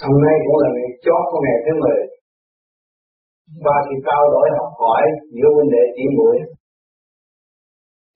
[0.00, 2.12] hôm nay cũng là ngày chót của ngày thứ 10
[3.64, 5.02] Ba thì trao đổi học hỏi
[5.36, 6.36] giữa huynh đệ tỷ muội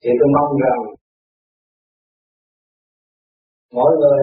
[0.01, 0.79] thì tôi mong rằng
[3.77, 4.21] mỗi người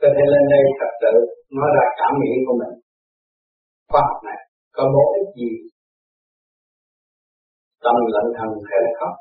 [0.00, 1.14] có thể lên đây thật sự
[1.58, 2.74] nói ra cảm nghĩ của mình.
[3.90, 4.40] Khoa học này
[4.76, 5.52] có bổ ích gì?
[7.84, 9.16] Tâm lẫn thân hay là không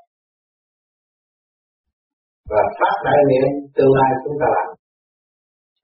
[2.49, 4.69] và phát đại niệm tương lai chúng ta làm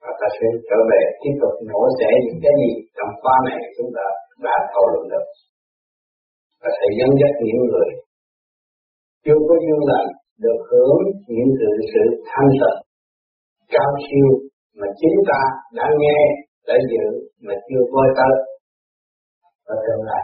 [0.01, 3.59] và ta sẽ trở về tiếp tục nổ rẽ những cái gì trong khóa này
[3.77, 4.05] chúng ta
[4.45, 5.25] đã thảo luận được.
[6.61, 7.89] Và thầy dẫn dắt những người
[9.25, 10.09] chưa có duyên lành
[10.43, 10.99] được hưởng
[11.33, 12.79] những sự sự thanh tịnh,
[13.73, 14.29] cao siêu
[14.79, 15.41] mà chính ta
[15.77, 16.19] đã nghe,
[16.67, 17.05] đã dự
[17.45, 18.35] mà chưa coi tới
[19.67, 20.23] và tương lai,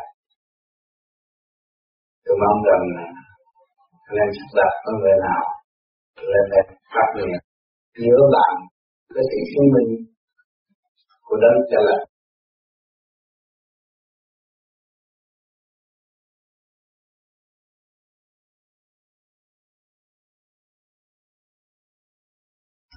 [2.25, 2.83] tôi mong rằng
[4.07, 5.43] anh em sắp đặt có người nào
[6.31, 7.39] lên đây phát nguyện
[8.03, 8.53] nhớ bạn
[9.15, 9.91] cái sự sinh minh
[11.25, 12.05] của đấng cha lành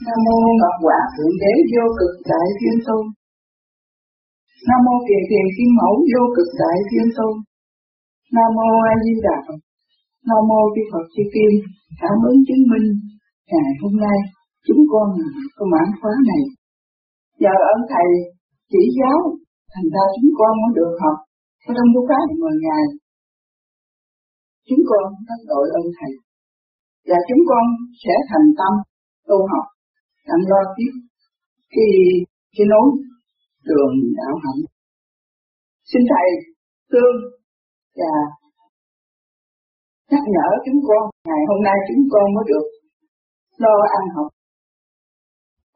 [0.06, 3.04] Nam mô Ngọc Hòa Thượng Đế vô cực đại thiên tôn.
[4.68, 7.34] Nam mô Kiền Kiền Kim Mẫu vô cực đại thiên tôn.
[8.34, 9.58] Nam mô A Di Đà Phật.
[10.28, 11.52] Nam mô Chư Phật Chư Kim.
[12.02, 12.86] Cảm ơn chứng minh
[13.50, 14.18] ngày hôm nay
[14.66, 15.06] chúng con
[15.56, 16.42] có mãn khóa này.
[17.42, 18.08] Nhờ ơn thầy
[18.70, 19.18] chỉ giáo,
[19.72, 21.16] thành ra chúng con mới được học
[21.68, 22.84] ở trong chú khóa mười ngày.
[24.68, 26.12] Chúng con rất đội ơn thầy.
[27.08, 27.64] Và chúng con
[28.02, 28.72] sẽ thành tâm
[29.28, 29.66] tu học
[30.34, 30.92] anh lo tiếp
[31.74, 31.90] cái
[32.56, 32.88] cái nối
[33.68, 34.62] đường đạo hạnh
[35.90, 36.28] xin thầy
[36.90, 37.16] thương
[37.98, 38.12] và
[40.10, 42.66] nhắc nhở chúng con ngày hôm nay chúng con mới được
[43.62, 44.28] lo ăn học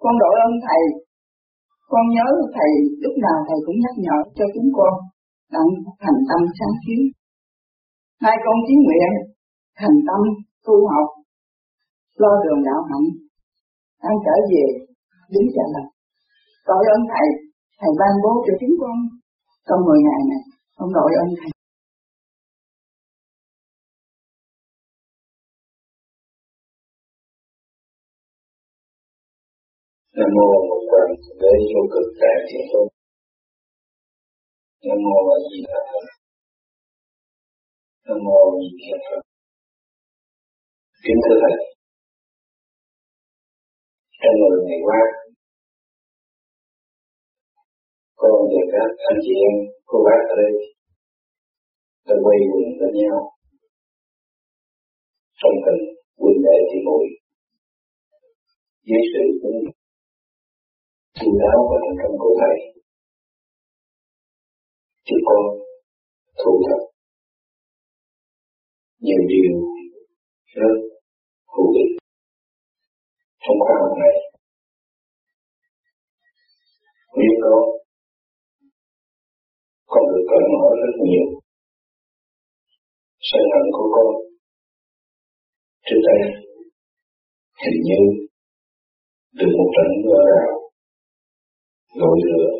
[0.02, 0.82] con đội ơn thầy.
[1.92, 2.72] Con nhớ thầy,
[3.02, 4.92] lúc nào thầy cũng nhắc nhở cho chúng con
[5.54, 5.70] đặng
[6.02, 7.00] thành tâm sáng kiến.
[8.24, 9.10] Hai con chí nguyện
[9.80, 10.20] thành tâm
[10.66, 11.08] tu học,
[12.22, 13.06] lo đường đạo hạnh,
[14.02, 14.64] đang trở về
[15.32, 15.88] đứng trả lời
[16.70, 17.28] tội ơn thầy
[17.80, 18.96] thầy ban bố cho chúng con
[19.68, 20.42] trong 10 ngày này.
[20.76, 21.50] Con đội ơn thầy.
[30.20, 31.08] Nam mô Bổn Quan
[31.40, 32.86] Đế Vô Cực Đại Thiên Tôn.
[34.86, 36.04] Nam mô A Di Đà Phật.
[38.06, 39.22] Nam mô A Di Đà Phật.
[41.04, 41.56] Kính thưa thầy,
[44.20, 45.00] trong người ngày qua,
[48.20, 49.54] con được các anh chị em
[49.90, 50.52] cô bác ở đây
[52.06, 53.18] đã quay quần bên nhau.
[55.40, 55.82] Trong tình
[56.20, 57.04] huynh đệ thì muội
[58.88, 59.79] dưới sự cũng
[61.20, 62.56] chú đáo và thành công của thầy.
[65.06, 65.42] Chúng con
[66.44, 66.80] thu thập
[68.98, 69.52] nhiều điều
[70.54, 70.74] rất
[71.52, 71.92] hữu ích
[73.42, 74.14] trong khóa học này,
[77.18, 77.56] nếu có,
[79.86, 81.26] con được cởi mở rất nhiều.
[83.28, 84.08] Sân hận của con
[85.86, 86.20] trước đây,
[87.62, 88.00] hình như
[89.32, 90.69] được một trận mưa rào
[91.98, 92.50] ngồi lửa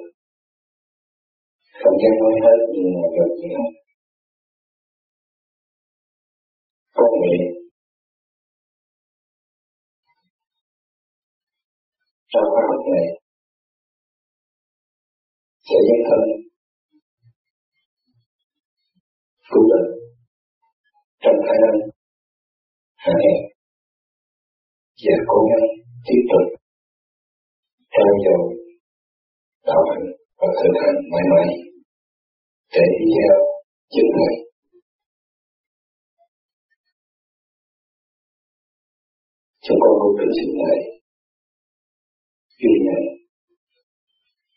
[1.82, 3.48] không dám nói hết, nhưng mà gần như
[6.94, 7.42] không có nguyện
[12.32, 13.06] trong khóa học này
[15.66, 16.20] sẽ dấn thân
[19.50, 19.86] cứu được.
[21.22, 21.78] Trong khả năng.
[23.04, 23.40] Hạn hẹp
[25.04, 25.66] và cố gắng
[26.06, 26.46] tiếp tục.
[27.90, 28.69] Trao dồi
[29.66, 30.06] đạo hạnh
[30.38, 31.48] và thực hành mãi mãi
[32.74, 33.36] để đi theo
[33.92, 34.34] chân này.
[39.64, 40.78] Chúng con cũng tự xin này
[42.60, 43.02] ghi nhận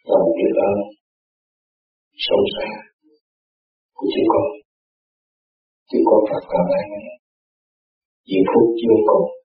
[0.10, 0.78] lòng biết ơn,
[2.26, 2.68] sâu xa
[3.94, 4.46] của chúng con.
[5.90, 6.86] Chúng con thật cảm ơn
[8.30, 9.43] những phút vô cùng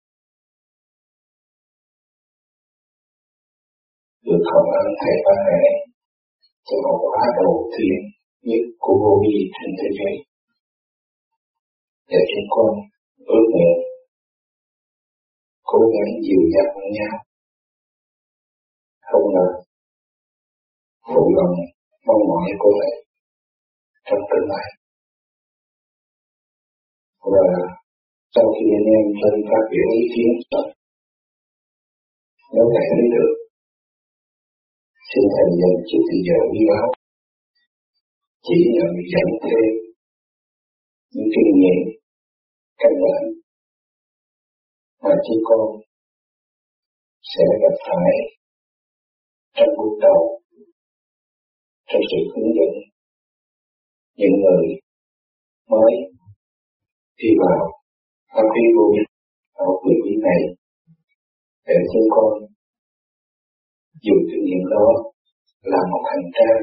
[4.29, 5.65] được học ơn thầy ban mẹ.
[6.67, 7.99] Cho một khóa đầu tiên
[8.49, 10.15] nhất của vô vi trên thế giới.
[12.11, 12.71] Để chúng con
[13.35, 13.77] ước nguyện
[15.71, 17.15] cố gắng dìu dắt nhau.
[19.09, 19.49] Không ngờ,
[21.07, 21.55] phụ lòng
[22.07, 22.95] mong mỏi của thầy
[24.07, 24.69] trong tương lai.
[27.33, 27.47] Và
[28.35, 30.71] sau khi anh em thân phát biểu ý kiến xong,
[32.55, 33.38] nếu thầy thấy được
[35.11, 36.83] xin thành nhân chịu từ giờ đi đó.
[38.47, 39.71] chỉ là bị dẫn thêm
[41.13, 41.81] những kinh nghiệm
[42.81, 43.23] căn bản
[45.03, 45.67] mà chúng con
[47.23, 48.13] sẽ gặp phải
[49.57, 50.41] trong cuộc đầu,
[51.89, 52.73] trong sự hướng dẫn.
[54.17, 54.67] Những người
[55.71, 55.93] mới
[57.17, 57.63] đi vào
[58.33, 58.87] pháp khí vô
[59.53, 60.41] ở quyền lý này
[61.67, 62.58] để chúng con
[64.05, 64.87] dùng kinh nghiệm đó
[65.62, 66.62] là một hành trang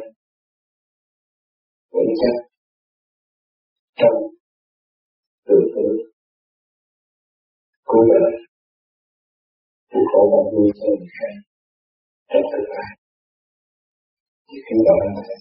[1.94, 2.36] vững chắc
[4.00, 4.18] trong
[5.48, 5.86] từ từ
[7.84, 8.32] cố gắng
[9.92, 11.34] tu khổ mong vui cho người khác
[12.30, 12.92] trong tương lai
[14.48, 15.38] thì khi đó anh thầy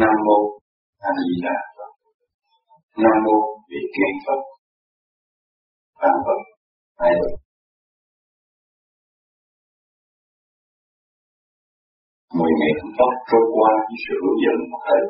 [0.00, 0.38] Nam mô
[0.98, 1.93] A Di Đà Phật.
[3.02, 3.38] Nam mô
[3.70, 4.40] Vị Kiên Phật.
[6.02, 6.40] tam Phật
[7.00, 7.34] hai Phật.
[12.38, 15.02] Mười ngày công tác trôi qua với sự hướng dẫn của Thầy.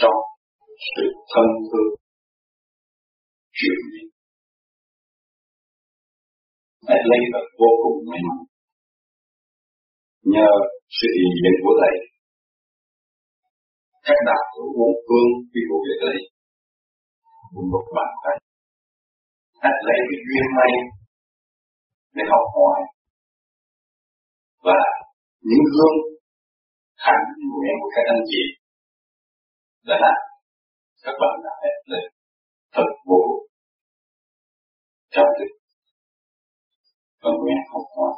[0.00, 0.18] Trong
[0.92, 1.92] sự thân thương,
[3.58, 4.06] chuyển biến.
[6.86, 8.38] Thầy lấy thật vô cùng may mắn.
[10.34, 10.50] Nhờ
[10.98, 12.07] sự hiện diện của Thầy
[14.08, 16.18] các đạo hữu bốn phương quy tụ việc đây
[17.72, 18.36] một bàn tay
[19.62, 20.72] hãy lấy cái duyên may
[22.14, 22.78] để học hỏi.
[24.66, 24.80] Và
[25.48, 25.98] những gương
[27.04, 28.42] thành nguyện của các anh chị
[29.88, 30.20] đã làm
[31.04, 32.04] các bạn đã hết lên
[32.74, 33.22] thật vô
[35.14, 35.52] trong được
[37.22, 38.14] và nguyện học hỏi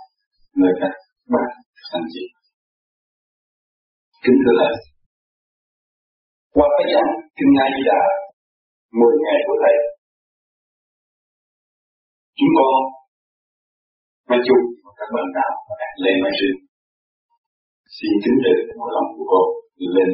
[0.55, 0.93] người các
[1.33, 1.51] bạn
[1.93, 2.25] anh chị.
[4.23, 4.75] Kính thưa lời
[6.57, 8.03] qua cái giảng kinh ngay Di Đà
[9.01, 9.77] 10 ngày của thầy
[12.39, 12.81] chúng con,
[14.31, 14.63] nói chung,
[14.99, 16.57] các bạn đạo và các lê mai sinh
[17.97, 19.47] xin kính đề mỗi lòng của con
[19.97, 20.11] lên.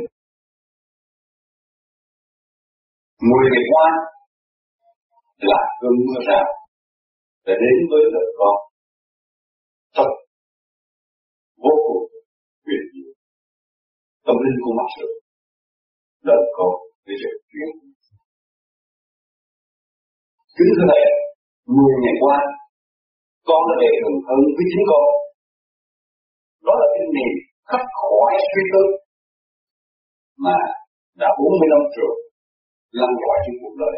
[3.31, 3.87] Mười ngày qua,
[5.51, 6.49] là cơn mưa rào
[7.47, 8.57] đã đến với đời con.
[9.97, 10.11] Thật
[11.63, 12.03] vô cùng
[12.65, 13.11] huyền diệu
[14.27, 15.26] tâm linh của mặt trời
[16.29, 16.77] đời cột
[17.07, 17.69] để được chuyển
[20.57, 21.05] kính thưa thầy
[21.77, 22.39] mười ngày qua,
[23.49, 25.05] con đã về gần hơn với chính con.
[26.67, 27.35] Đó là kinh nghiệm
[27.69, 28.85] khắc khoải suy tư
[30.45, 30.57] mà
[31.21, 32.15] đã 40 năm rồi
[33.01, 33.97] lăn lỏi trong cuộc đời.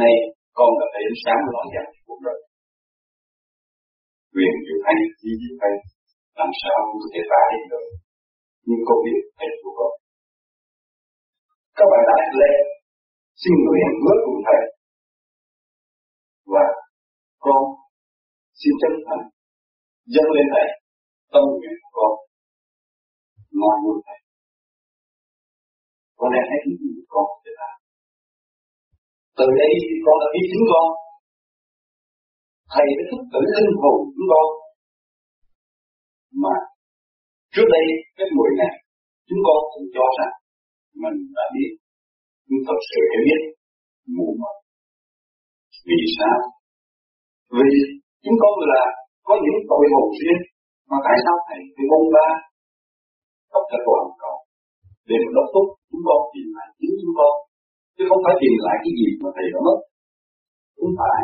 [0.00, 0.14] Nay,
[0.58, 2.38] con đã thấy ánh sáng loạn dạng trong cuộc đời.
[4.34, 5.72] Quyền diệu hay chi diệu hay
[6.40, 7.86] làm sao cũng có thể phá hết được.
[8.66, 9.92] Nhưng con biết thầy của con
[11.78, 12.54] các bạn đặt lên.
[13.42, 14.62] Xin nguyện với cùng thầy
[16.52, 16.64] và
[17.44, 17.62] con
[18.60, 19.24] xin chân thành
[20.14, 20.68] dâng lên thầy
[21.32, 22.12] tâm nguyện của con.
[23.60, 24.18] Mong muốn thầy.
[26.18, 27.76] Con đang thấy cái gì con sẽ làm
[29.38, 29.72] từ đây
[30.04, 30.88] con đã biết chính con.
[32.72, 34.46] Thầy đã thức tỉnh linh hồn chúng con.
[36.42, 36.56] Mà
[37.54, 37.84] trước đây,
[38.16, 38.72] cái mùi này,
[39.28, 40.34] chúng con cũng cho rằng
[41.02, 41.70] mình đã biết.
[42.48, 43.42] Nhưng thật sự hiểu biết
[44.16, 44.52] mù mờ.
[45.88, 46.38] Vì sao?
[47.56, 47.70] Vì
[48.24, 48.82] chúng con là
[49.26, 50.42] có những tội hồn riêng.
[50.90, 52.28] Mà tại sao thầy thì bông ba?
[53.50, 54.36] Khắp cả toàn cầu.
[55.08, 57.34] Để mà đốc thúc chúng con, tìm lại chính chúng con.
[57.96, 59.78] Chứ không phải tìm lại cái gì mà thầy đã mất.
[60.78, 61.20] Không phải.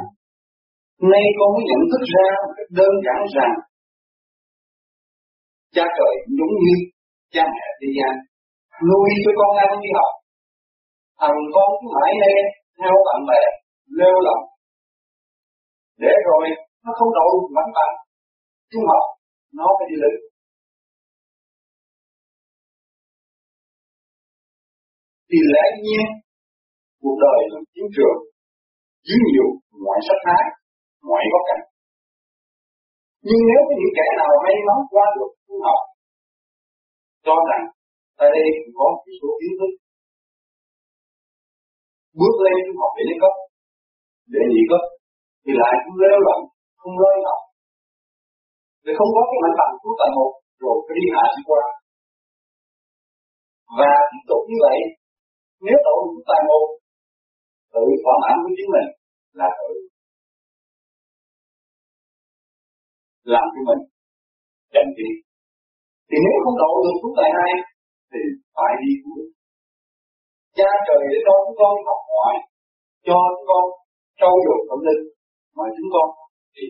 [1.13, 3.55] Nay con mới nhận thức ra một cách đơn giản rằng,
[5.75, 6.75] cha trời giống như
[7.35, 8.15] cha mẹ thế gian
[8.89, 10.11] nuôi cho con ăn đi học.
[11.21, 12.37] Thằng con cứ mãi đây
[12.79, 13.43] theo bạn bè,
[13.99, 14.45] lêu lỏng.
[16.03, 16.45] Để rồi,
[16.85, 17.95] nó không đậu văn bằng.
[18.71, 19.05] Trung học,
[19.59, 20.21] nó phải đi lính
[25.31, 26.07] thì lẽ nhiên,
[27.03, 28.19] cuộc đời là chiến trường
[29.07, 29.49] chứa nhiều
[29.85, 30.45] ngoại sắc thái,
[31.09, 31.65] ngoại có cảnh
[33.29, 35.81] nhưng nếu có những kẻ nào may mắn qua được trung học,
[37.27, 37.65] cho rằng
[38.19, 39.73] tại đây có một số kiến thức.
[42.21, 43.35] Bước lên trung học để lên cấp,
[44.33, 44.83] để nhị cấp,
[45.43, 46.43] thì lại cũng lêu lỏng,
[46.81, 47.41] không lôi học
[48.85, 51.63] để không có cái mạnh bằng của tầng một, rồi cái đi hạ đi qua
[53.79, 54.79] và tiếp tục như vậy,
[55.67, 56.65] nếu tội của tài một,
[57.75, 58.89] tự thỏa mãn với chính mình
[59.41, 59.71] là tự
[63.35, 63.83] làm cho mình
[64.73, 65.09] chậm đi
[66.09, 67.53] thì nếu không độ được xuống tài hai
[68.15, 68.23] thì
[68.57, 69.25] phải đi cuối
[70.59, 72.35] cha trời để cho chúng con học hỏi,
[73.07, 73.65] cho chúng con
[74.21, 75.03] trau dồi tâm linh.
[75.57, 76.09] Mà chúng con
[76.55, 76.65] thì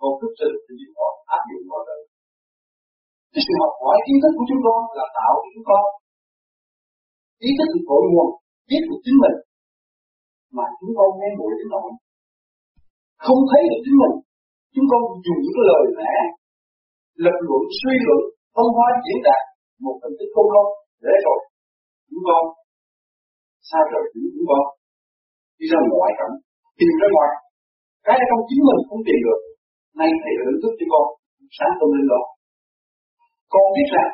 [0.00, 2.02] con thức sự thì chúng con áp dụng vào đời.
[3.32, 5.84] Cái sự học hỏi kiến thức của chúng con là tạo cho chúng con
[7.46, 8.28] ý thức được cội nguồn,
[8.68, 9.36] biết được chính mình.
[10.56, 11.90] Mà chúng con nghe mũi đến nỗi
[13.24, 14.14] không thấy được chính mình,
[14.74, 16.14] chúng con dùng những cái lời lẽ,
[17.24, 18.22] lập luận, suy luận
[18.54, 19.47] thông qua diễn đạt
[19.84, 20.70] một phần thức không không
[21.06, 21.38] để rồi
[22.08, 22.42] chúng con
[23.68, 24.64] sao rời chính chúng con
[25.58, 26.34] đi ra ngoài cảnh,
[26.78, 27.32] tìm ra ngoài.
[28.06, 29.40] Cái trong chính mình không tìm được.
[29.98, 31.06] Nay thầy đã giúp cho con,
[31.56, 32.22] sáng tâm linh đó.
[33.52, 34.10] Con biết rằng,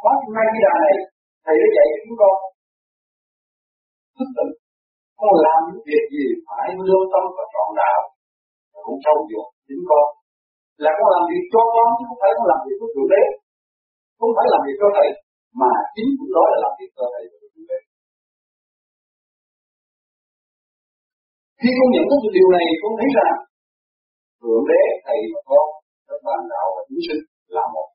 [0.00, 0.96] khóa ngay cái đà này,
[1.44, 2.34] thầy đã dạy chúng con.
[4.16, 4.52] Thức tỉnh,
[5.20, 8.00] con làm những việc gì phải lưu tâm và trọn đạo,
[8.84, 10.06] cũng trong việc chính con.
[10.84, 13.22] Là con làm việc cho con chứ không phải con làm việc của chủ đế
[14.24, 15.08] không phải làm việc cơ thể,
[15.60, 17.78] mà chính cũng đó là làm việc cơ thể của chúng ta.
[21.60, 23.36] Khi con nhận thức được điều này con thấy rằng
[24.40, 25.66] thượng đế, thầy và con,
[26.08, 27.22] các bạn đạo và chúng sinh
[27.56, 27.88] là một.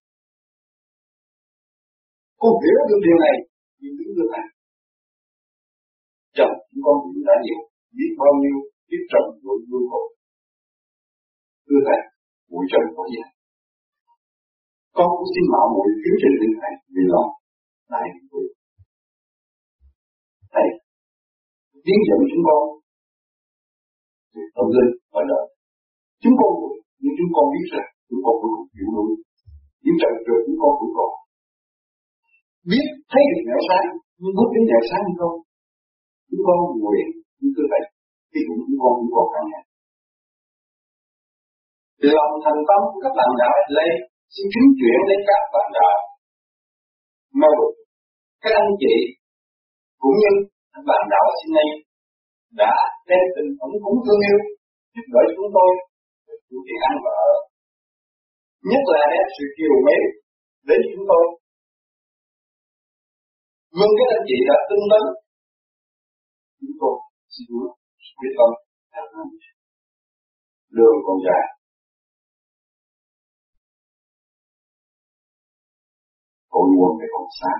[2.41, 3.35] Con hiểu được điều này
[3.81, 4.45] nhưng đứng được này
[6.37, 7.59] chồng chúng con cũng đã nhiều
[7.97, 8.57] biết bao nhiêu,
[8.89, 10.03] biết trồng nội lưu hộ
[11.65, 12.01] thưa thầy,
[12.49, 13.21] buổi chồng có gì
[14.99, 17.29] con cũng xin mạo muội tiến trình lên thầy vì lòng
[17.93, 18.45] này vui
[20.53, 20.67] thầy
[21.85, 22.61] tiến dẫn chúng con
[24.33, 25.45] về tâm linh và đời
[26.23, 26.51] chúng con
[27.01, 29.11] nhưng chúng con biết rằng chúng con cũng chịu đúng.
[29.83, 31.11] Những trận trượt chúng con cũng còn
[32.69, 33.87] biết thấy được nẻo sáng,
[34.19, 35.35] nhưng bước đến nẻo sáng hay không,
[36.29, 37.07] chúng con nguyện
[37.39, 37.83] như cơ vậy
[38.31, 39.61] thì cũng chúng con cũng còn căn nhà
[42.15, 43.89] lòng thành tâm của các bạn đã lấy
[44.33, 45.97] xin kính chuyển đến các bạn đạo
[47.41, 47.57] mời
[48.43, 48.95] các anh chị
[50.01, 50.31] cũng như
[50.73, 51.69] các bạn đạo xin nay
[52.61, 52.73] đã
[53.09, 54.39] đem tình ủng cũng thương yêu
[54.93, 55.71] giúp đỡ chúng tôi
[56.49, 57.33] chủ tiền ăn và ở.
[58.69, 60.01] Nhất là đem sự kiều mến
[60.69, 61.23] đến chúng tôi.
[63.77, 65.03] Nhưng các anh chị đã tương tấn.
[66.59, 66.95] Chúng tôi
[67.33, 67.47] xin
[68.19, 68.51] quyết tâm
[70.77, 71.43] đường còn dài
[76.53, 77.53] cội nguồn thì còn xa.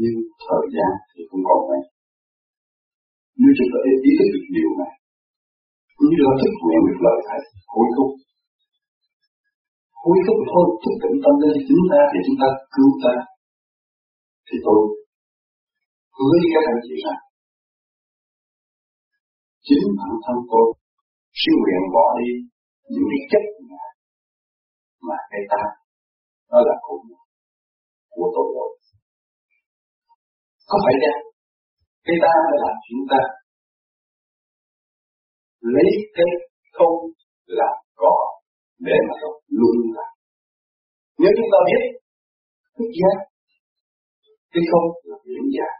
[0.00, 1.82] Nhưng thời gian thì không còn mấy
[3.40, 4.92] nếu chúng ta ý thức được điều này
[6.10, 7.40] như là thực nguyện được lời thầy
[7.72, 8.10] hối thúc.
[10.02, 13.14] Hối thúc thôi, thức tỉnh tâm lên chúng ta để chúng ta cứu ta.
[14.46, 14.80] Thì tôi
[16.16, 17.22] hứa với các anh chị rằng,
[19.66, 20.66] chính bản thân tôi
[21.40, 22.30] xin nguyện bỏ đi
[22.92, 23.84] những cái chất mà
[25.08, 25.62] mà cái ta
[26.52, 26.94] nó là khổ
[28.14, 28.72] của tội lỗi.
[30.70, 31.20] Có phải chăng
[32.04, 33.20] cái ta mới làm chúng ta.
[35.74, 36.30] Lấy cái
[36.76, 36.96] không
[37.58, 38.14] là có
[38.86, 39.30] để mà nó
[39.60, 40.06] luôn là.
[41.20, 41.82] Nếu chúng ta biết
[42.76, 43.16] thức giác
[44.52, 45.70] cái không là điểm giả,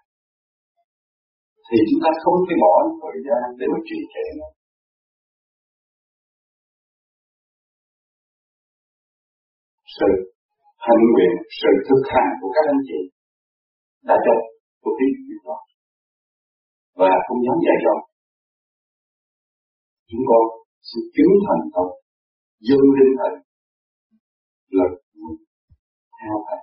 [1.67, 4.49] thì chúng ta không phải bỏ thời gian để mà trì trệ nó.
[9.97, 10.11] Sự
[10.87, 13.01] hành nguyện sự thực hành của các anh chị
[14.09, 14.35] đã cho
[14.83, 15.59] tôi biết điều đó.
[17.01, 17.97] Và cũng dám dạy dỗ
[20.13, 20.45] chúng con
[20.91, 21.87] sự chứng thành tâm
[22.69, 23.33] dân linh thầy
[24.77, 24.87] là
[26.19, 26.61] theo thầy.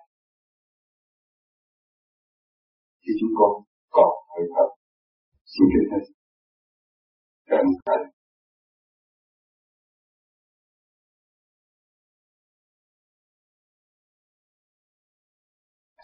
[3.02, 3.52] Thì chúng con
[3.96, 4.70] còn hơi thật
[5.52, 6.04] xin kính thầy.
[7.50, 8.19] Cảm thầy.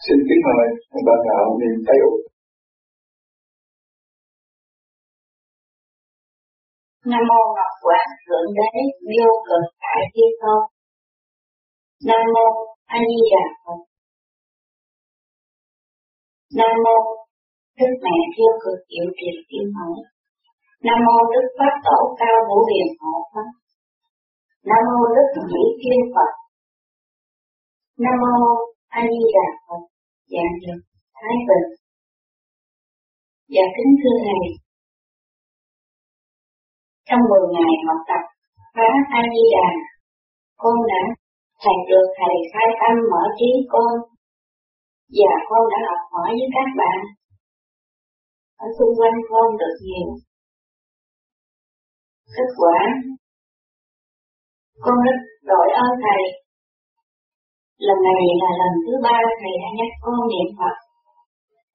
[0.08, 0.66] Xin kính mời
[1.06, 2.16] bạn đạo niềm Tây Úc
[7.10, 8.72] Nam mô Ngọc Hoàng Thượng Đế,
[9.08, 10.62] Miêu Cực Đại Thiên Tôn.
[12.08, 12.46] Nam mô
[12.96, 13.80] A Di Đà Phật.
[16.58, 16.96] Nam mô
[17.78, 19.94] Đức Mẹ Thiêu Cực Diệu Trì Thiên Mẫu.
[20.86, 23.48] Nam mô Đức Pháp Tổ Cao Vũ Hiền Hộ Pháp.
[24.68, 26.32] Nam mô Đức mỹ Thiên Phật.
[28.04, 28.36] Nam mô
[28.88, 29.95] A Di Đà Phật.
[30.32, 30.80] Dạng được
[31.18, 31.68] Thái Bình.
[33.54, 34.46] và kính thưa Thầy,
[37.08, 38.22] trong 10 ngày học tập
[38.74, 38.88] phá
[39.20, 39.68] A Di Đà,
[40.62, 41.02] con đã
[41.62, 43.94] thầy được thầy khai tâm mở trí con
[45.18, 47.00] và con đã học hỏi với các bạn
[48.64, 50.08] ở xung quanh con được nhiều.
[52.34, 52.78] Kết quả,
[54.84, 56.45] con rất đội ơn thầy.
[57.84, 60.76] Lần này là lần thứ ba thầy đã nhắc con niệm Phật.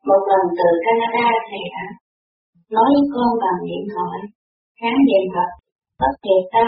[0.08, 1.86] Một lần từ Canada thầy đã
[2.76, 4.18] nói với con bằng điện thoại,
[4.80, 5.50] kháng niệm Phật
[6.00, 6.68] bất thiệt tâm,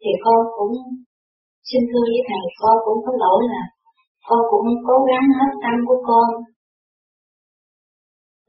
[0.00, 0.74] thì con cũng
[1.68, 3.64] xin thưa với thầy, con cũng có lỗi là
[4.28, 6.28] con cũng cố gắng hết tâm của con.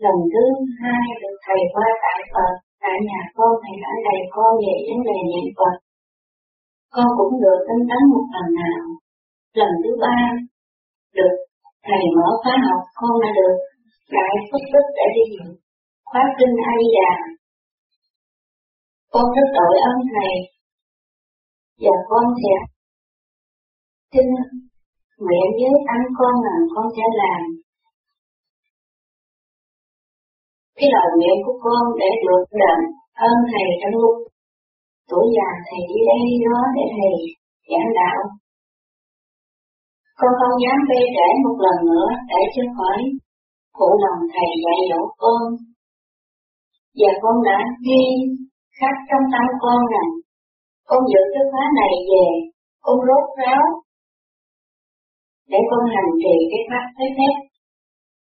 [0.03, 0.43] Lần thứ
[0.81, 4.99] hai được thầy qua tại Phật, tại nhà con thầy đã đầy con về vấn
[5.07, 5.75] đề niệm Phật.
[6.93, 8.81] Con cũng được tinh tấn một phần nào.
[9.59, 10.17] Lần thứ ba,
[11.17, 11.33] được
[11.87, 13.55] thầy mở khóa học con đã được
[14.15, 15.27] đại phước đức để đi
[16.09, 17.13] khóa kinh A Di Đà.
[19.13, 20.33] Con rất tội ơn thầy
[21.83, 22.55] và con sẽ
[24.11, 24.27] xin
[25.25, 27.41] nguyện với anh con rằng con sẽ làm
[30.77, 32.79] cái lời nguyện của con để được đền
[33.29, 34.15] ơn thầy trong lúc
[35.09, 37.13] tuổi già thầy đi đây đó để thầy
[37.71, 38.19] giảng đạo.
[40.19, 42.99] Con không dám bê trễ một lần nữa để cho khỏi
[43.77, 45.43] phụ lòng thầy dạy dỗ con.
[46.99, 48.03] Và con đã ghi
[48.79, 50.09] khắc trong tâm con rằng
[50.89, 52.27] con giữ cái khóa này về,
[52.85, 53.63] con rốt ráo
[55.51, 57.35] để con hành trì cái pháp thế phép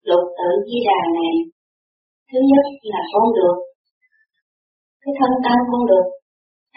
[0.09, 1.33] lục tự di đà này.
[2.29, 3.57] Thứ nhất là con được
[5.01, 6.05] cái thân tâm con được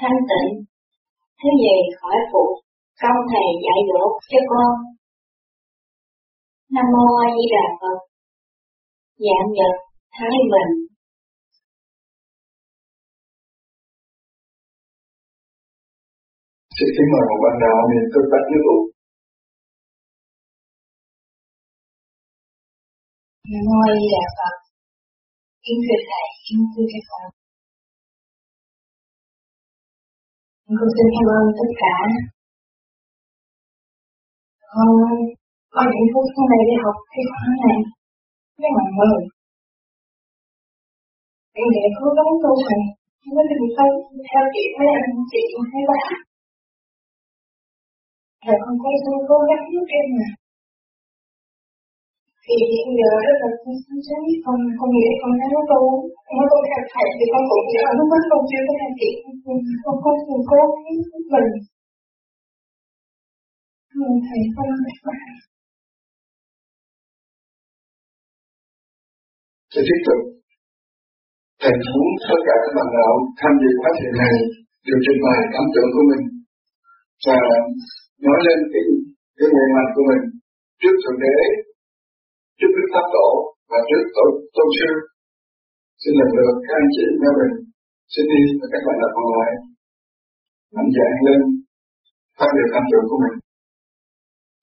[0.00, 0.50] thanh tịnh.
[1.40, 2.44] Thứ gì khỏi phụ
[3.00, 4.70] công thầy dạy dỗ cho con.
[6.74, 7.98] Nam mô A Di Đà Phật.
[9.24, 9.74] Dạng nhật
[10.16, 10.72] Thái Bình.
[16.76, 18.78] Xin kính mời một bạn đạo niệm tôi bạch nước ụ.
[23.50, 24.54] Nam mô A Di Đà Phật.
[25.64, 27.26] Kính thưa thầy, kính thưa các con.
[30.78, 31.94] Con xin cảm ơn tất cả.
[34.72, 34.90] Con
[35.76, 37.78] có những phút hôm này đi học cái khóa này
[38.60, 39.20] rất là người
[41.58, 42.84] Anh để cố gắng tu hành,
[43.20, 43.94] không có thành công
[44.28, 46.12] theo chị với anh chị hai bạn.
[48.46, 50.28] Là con thấy tôi cố gắng giúp em mà.
[52.44, 55.82] Thì hiện giờ rất là con sáng sáng con Con nghĩ con thấy nó tu,
[56.36, 58.92] Nó tu theo thầy thì con cũng chỉ là lúc đó con chưa có theo
[59.00, 59.10] chị
[59.84, 61.50] con có cùng cố gắng giúp mình.
[64.26, 65.46] Thầy con các bạn.
[69.76, 70.20] Sẽ tiếp tục.
[71.62, 74.34] thành muốn tất cả các bạn đạo tham dự khóa thiền này
[74.86, 76.24] đều trình bày cảm tưởng của mình
[77.26, 77.38] và
[78.26, 78.84] nói lên cái
[79.36, 80.22] cái nguyện mạnh của mình
[80.80, 81.36] trước thượng đế,
[82.58, 83.28] trước đức pháp tổ
[83.70, 84.90] và trước tổ tôn sư.
[86.00, 87.54] Xin lần lượt các anh chị nhà mình,
[88.12, 89.50] xin đi và các bạn đạo còn lại
[90.74, 91.40] mạnh dạn lên
[92.38, 93.36] phát biểu cảm tưởng của mình.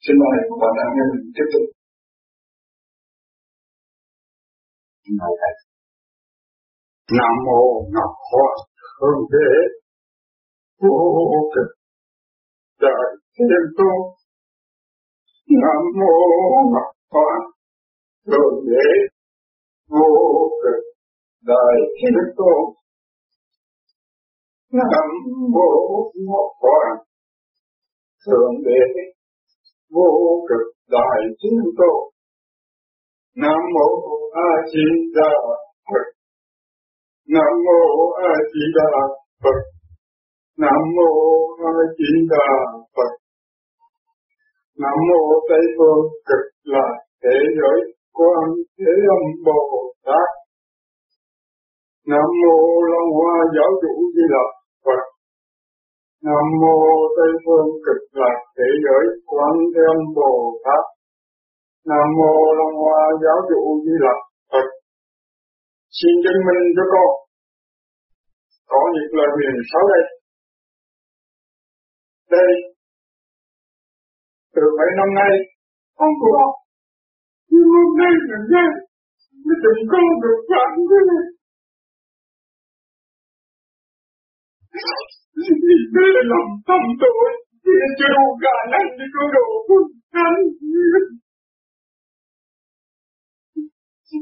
[0.03, 1.65] Xin mời các bạn đạo nghe mình tiếp tục.
[5.09, 5.53] Nói thầy.
[7.17, 8.49] Nam mô Ngọc Hoa
[8.99, 9.51] Thượng Đế.
[10.81, 11.69] Vô Cực
[12.81, 13.03] Đại
[13.37, 13.97] Thiên Tôn.
[15.61, 16.13] Nam mô
[16.73, 17.39] Ngọc Hoa
[18.27, 18.87] Thượng Đế.
[19.89, 20.83] Vô Cực
[21.41, 22.73] Đại Thiên Tôn.
[24.71, 25.09] Nam
[25.49, 25.69] mô
[26.15, 27.03] Ngọc Hoa
[28.25, 29.03] Thượng Đế.
[29.91, 32.12] Vô Cực Đại Thiên Tôn.
[33.35, 33.87] Nam mô
[34.33, 35.29] A Di Đà
[35.89, 36.05] Phật.
[37.27, 37.79] Nam mô
[38.29, 38.89] A Di Đà
[39.43, 39.59] Phật.
[40.57, 41.09] Nam mô
[41.65, 42.47] A Di Đà
[42.95, 43.11] Phật.
[44.77, 46.93] Nam mô Tây phương cực lạc
[47.23, 47.79] thế giới
[48.13, 48.45] quan
[48.79, 50.29] thế âm Bồ Tát.
[52.07, 52.55] Nam mô
[52.91, 54.49] Long Hoa Giáo chủ Di Lặc
[54.85, 55.03] Phật.
[56.23, 56.77] Nam mô
[57.17, 60.92] Tây phương cực lạc thế giới quan thế âm Bồ Tát.
[61.89, 64.19] Nam mô Long Hoa Giáo dụ Di Lặc
[64.51, 64.67] Phật.
[65.97, 67.11] Xin chứng minh cho con.
[68.71, 70.03] Có những lời huyền sáu đây.
[72.35, 72.51] Đây.
[74.55, 75.33] Từ mấy năm nay,
[75.97, 76.43] con của
[77.51, 78.65] nhưng hôm nay là nghe
[79.45, 81.25] mới từng con được phạm thế này
[85.95, 87.29] Đây là lòng tâm tội
[87.65, 90.39] vì chưa đủ khả năng để cứu độ quân thánh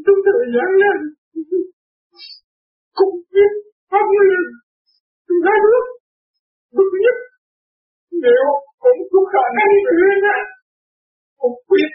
[0.06, 0.98] Chúng tôi lớn lên.
[2.98, 3.52] Cũng biết
[3.92, 4.42] pháp nguyên
[5.28, 5.86] chúng ta biết
[6.76, 7.18] bước nhất.
[8.26, 8.46] Nếu
[8.84, 10.42] cũng có khả năng về lên này,
[11.42, 11.90] cũng quyết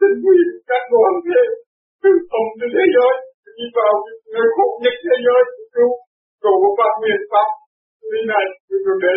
[0.00, 1.42] tình nguyện các đoàn thể
[2.02, 3.14] từ tổng từ thế giới,
[3.58, 3.92] đi vào
[4.32, 5.42] người khổ nhất thế giới,
[5.74, 5.90] cứu,
[6.42, 7.48] cầu pháp nguyên pháp
[8.12, 9.16] lý này từ thượng đế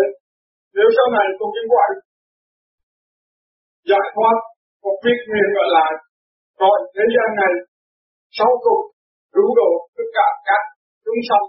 [0.76, 1.86] nếu sau này tôi chứng quả
[3.90, 4.38] giải thoát
[4.84, 5.88] một biết nguyên gọi là
[6.60, 7.54] Còn thế gian này
[8.38, 8.84] sau cùng
[9.36, 10.62] đủ độ tất cả các
[11.06, 11.46] chúng sanh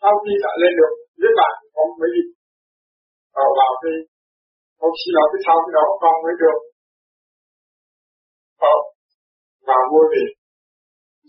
[0.00, 2.24] sau khi đã lên được với bạn con mới đi
[3.36, 3.94] vào vào thì
[4.80, 6.58] con xin lỗi, cái sau cái đó con mới được
[8.60, 8.78] vào
[9.68, 10.24] vào vô vị.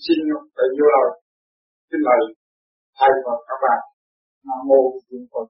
[0.06, 0.20] Xin
[0.56, 1.10] bấy nhiêu lời,
[1.90, 2.22] xin lời
[2.98, 3.80] thầy và các bạn.
[4.46, 5.48] Nam mô chúng Phật.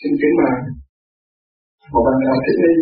[0.00, 0.89] Xin kính mời
[1.92, 2.72] một bạn nào thích đi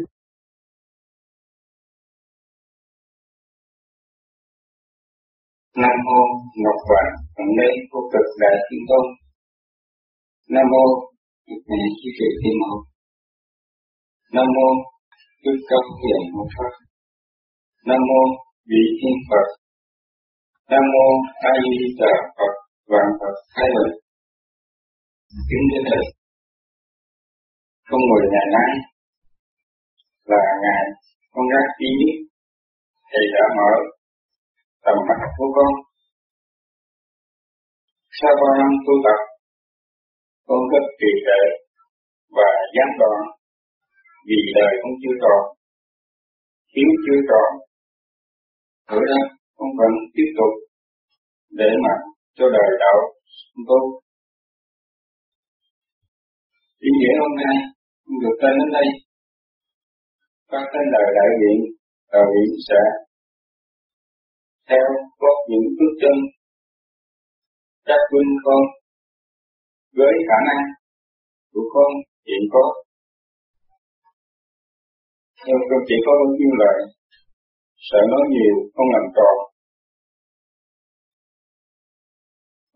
[5.83, 6.21] Nam mô
[6.63, 9.07] Ngọc Hoàng Thượng Đế Vô Cực Đại Thiên Tôn.
[10.55, 10.85] Nam mô
[11.49, 12.77] Đức Mẹ Chí Tuệ Thiên Mẫu.
[14.35, 14.69] Nam mô
[15.45, 16.73] Đức Cao Hiền Hộ Pháp.
[17.89, 18.21] Nam mô
[18.71, 19.47] Vị Thiên Phật.
[20.71, 21.07] Nam mô
[21.51, 22.53] A Di Đà Phật
[22.91, 23.95] Vạn Phật Thái Bình.
[25.49, 26.05] Kính thưa thầy,
[27.89, 28.71] không ngồi nhà nay
[30.33, 30.85] là ngài
[31.33, 31.93] con gái ý
[33.11, 33.73] thì đã mở
[34.85, 35.73] tầm mắt của con.
[38.19, 39.21] Sau bao năm tu tập,
[40.49, 41.43] con rất trì trệ
[42.37, 43.21] và gián đoạn
[44.29, 45.43] vì đời con chưa tròn,
[46.73, 47.51] thiếu chưa tròn.
[48.89, 49.21] thử đó,
[49.57, 50.53] con vẫn tiếp tục
[51.51, 51.95] để mà
[52.37, 52.99] cho đời đạo
[53.69, 53.85] tốt.
[56.89, 57.57] Ý nghĩa hôm nay,
[58.05, 58.89] con được tên đến đây,
[60.53, 61.59] các tên đời đại diện,
[62.13, 62.81] đạo viện sẽ
[64.69, 64.87] theo
[65.23, 66.17] có những bước chân
[67.89, 68.63] các quân con
[69.99, 70.63] với khả năng
[71.53, 71.91] của con
[72.27, 72.65] hiện có.
[75.47, 76.79] Nhưng con chỉ có bao nhiêu lời
[77.89, 79.37] sợ nói nhiều không làm tròn.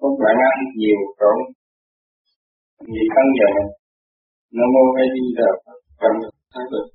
[0.01, 1.39] Không phải ăn nhiều trọn.
[2.93, 3.53] Vì thân nhẹ
[4.57, 6.15] nó mô hay đi đà phật
[6.53, 6.87] văn được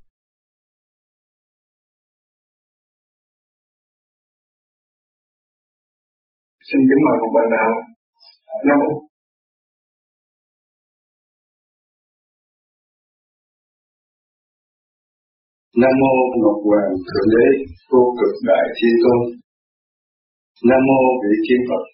[6.70, 7.70] xin kính mời một bạn nào
[8.68, 8.90] nam mô
[15.82, 17.46] Nam mô Ngọc Hoàng Thượng Đế
[17.90, 19.20] Vô Cực Đại Thiên Tôn.
[20.68, 21.84] Nam mô Vị Thiên Phật.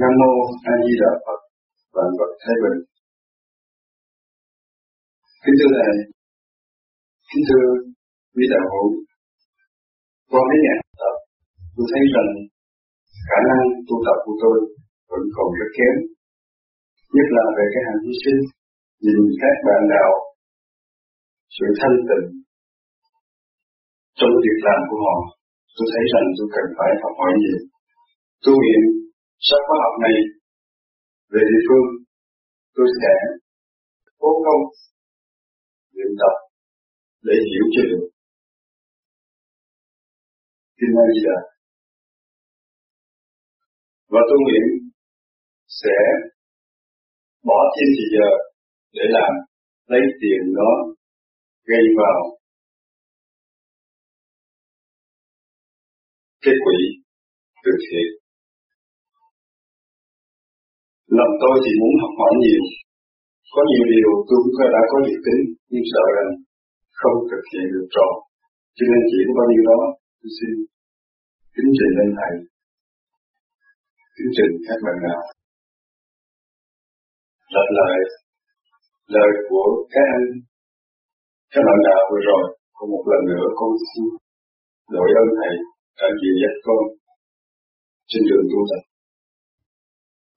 [0.00, 0.30] Nam mô
[0.72, 1.40] A Di Đà Phật.
[1.94, 2.78] Vạn Phật thái bình.
[5.44, 5.94] Kính thưa thầy,
[7.30, 7.66] kính thưa
[8.34, 8.88] quý đạo hữu,
[10.30, 11.14] qua mấy ngày tập,
[11.74, 12.30] tôi thấy rằng
[13.28, 14.56] khả năng tu tập của tôi
[15.10, 15.94] vẫn còn rất kém.
[17.14, 18.40] Nhất là về cái hành vi sinh,
[19.04, 20.12] nhìn các bạn đạo,
[21.56, 22.26] sự thanh tịnh
[24.18, 25.16] trong việc làm của họ,
[25.76, 27.58] tôi thấy rằng tôi cần phải học hỏi nhiều.
[28.44, 28.82] Tu luyện
[29.46, 30.16] sau khóa học này
[31.32, 31.86] về địa phương,
[32.76, 33.12] tôi sẽ
[34.20, 34.62] cố công
[35.94, 36.34] luyện tập
[37.26, 38.04] để hiểu cho được.
[40.78, 41.51] Kinh A Di Đà
[44.12, 44.64] và tôi nguyện
[45.80, 45.96] sẽ
[47.48, 48.28] bỏ thêm thời giờ
[48.96, 49.32] để làm
[49.92, 50.72] lấy tiền đó
[51.70, 52.18] gây vào
[56.44, 56.78] cái quỹ
[57.64, 58.08] từ thiện.
[61.18, 62.62] Lòng tôi thì muốn học hỏi nhiều,
[63.54, 66.30] có nhiều điều tôi cũng đã có dự tính, nhưng sợ rằng
[67.00, 68.12] không thực hiện được trọn.
[68.76, 69.80] Cho nên chỉ có bao nhiêu đó,
[70.18, 70.50] tôi xin
[71.54, 72.51] kính trình lên Thầy
[74.16, 75.20] chương trình các bạn nào?
[77.54, 77.96] Lặp lại
[79.14, 80.26] lời của các anh.
[81.52, 82.44] Các bạn đạo vừa rồi
[82.76, 84.04] còn một lần nữa, con xin
[84.96, 85.54] đội ơn thầy
[85.98, 86.82] đã dìu dắt con
[88.10, 88.82] trên đường tu tập.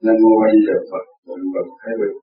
[0.05, 2.15] Nam mô a di đà phật vạn vật thái bình.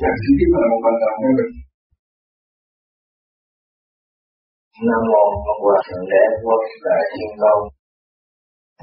[0.00, 1.52] Dạ xin kính mời một bạn đạo thái bình.
[4.82, 7.62] Nam mô Ngọc hòa Thượng Đế quốc Đại Thiên công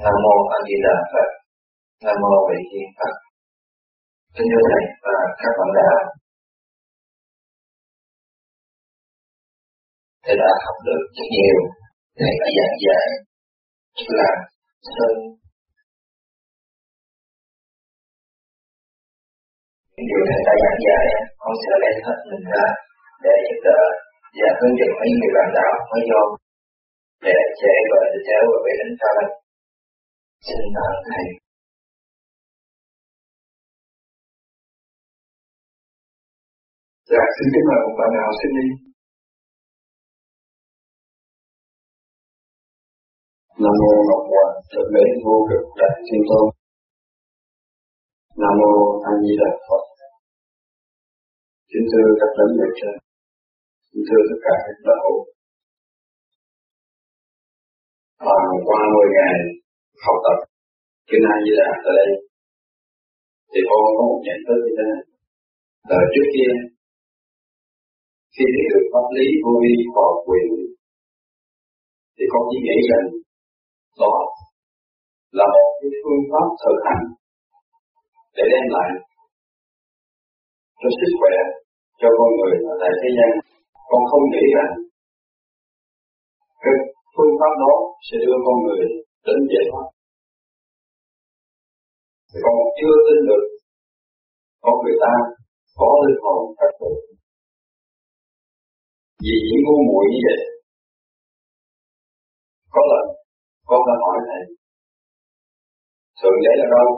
[0.04, 1.28] Nam mô A Di Đà Phật.
[2.04, 3.14] Nam mô Vị Thiên Phật.
[4.34, 5.98] Kính thưa thầy và các bạn đạo.
[10.24, 11.58] Thầy đã học được rất nhiều.
[12.18, 13.06] Thầy đã giảng dạy
[13.96, 14.30] rất là
[14.94, 15.14] sâu.
[19.94, 21.04] Những điều thầy đã giảng dạy,
[21.40, 22.64] con sẽ lấy hết mình ra
[23.24, 23.80] để giúp đỡ
[24.38, 26.22] và hướng dẫn mấy người bạn đạo mới vô
[27.26, 29.28] để trẻ và để cháu và về đến sau đây
[30.46, 31.24] xin cảm thầy
[37.10, 38.66] Dạ, xin kính mời một bạn nào xin đi.
[43.62, 46.46] Nam mô Ngọc Hoàng Thượng Đế Vô Cực Đại Thiên Tôn.
[48.40, 48.72] Nam mô
[49.10, 49.84] A Di Đà Phật.
[51.70, 52.94] Kính thưa các lãnh đạo trên,
[54.08, 55.08] thưa tất cả các đạo
[58.26, 59.36] và qua 10 ngày
[60.04, 60.38] học tập
[61.08, 62.10] Kinh A Di Đà ở đây.
[63.50, 65.02] Thì con có một nhận thức như thế này.
[65.90, 66.52] Là trước kia,
[68.34, 70.48] khi biết được pháp lý vô vi và quyền,
[72.16, 73.06] thì con chỉ nghĩ rằng
[74.00, 74.14] đó
[75.38, 77.04] là một cái phương pháp thực hành
[78.36, 78.90] để đem lại
[80.80, 81.36] cho sức khỏe
[82.00, 83.32] cho con người ở tại thế gian
[83.92, 84.72] con không nghĩ rằng
[86.62, 86.76] cái
[87.14, 87.74] phương pháp đó
[88.06, 88.82] sẽ đưa con người
[89.26, 89.86] đến giải thoát
[92.34, 93.44] thì con chưa tin được,
[94.64, 95.12] con người ta
[95.80, 96.90] có linh hồn thật sự.
[99.24, 100.40] Vì những ngu muội như vậy,
[102.74, 103.04] có lần
[103.70, 104.42] con đã hỏi thầy
[106.18, 106.88] thượng đế là đâu?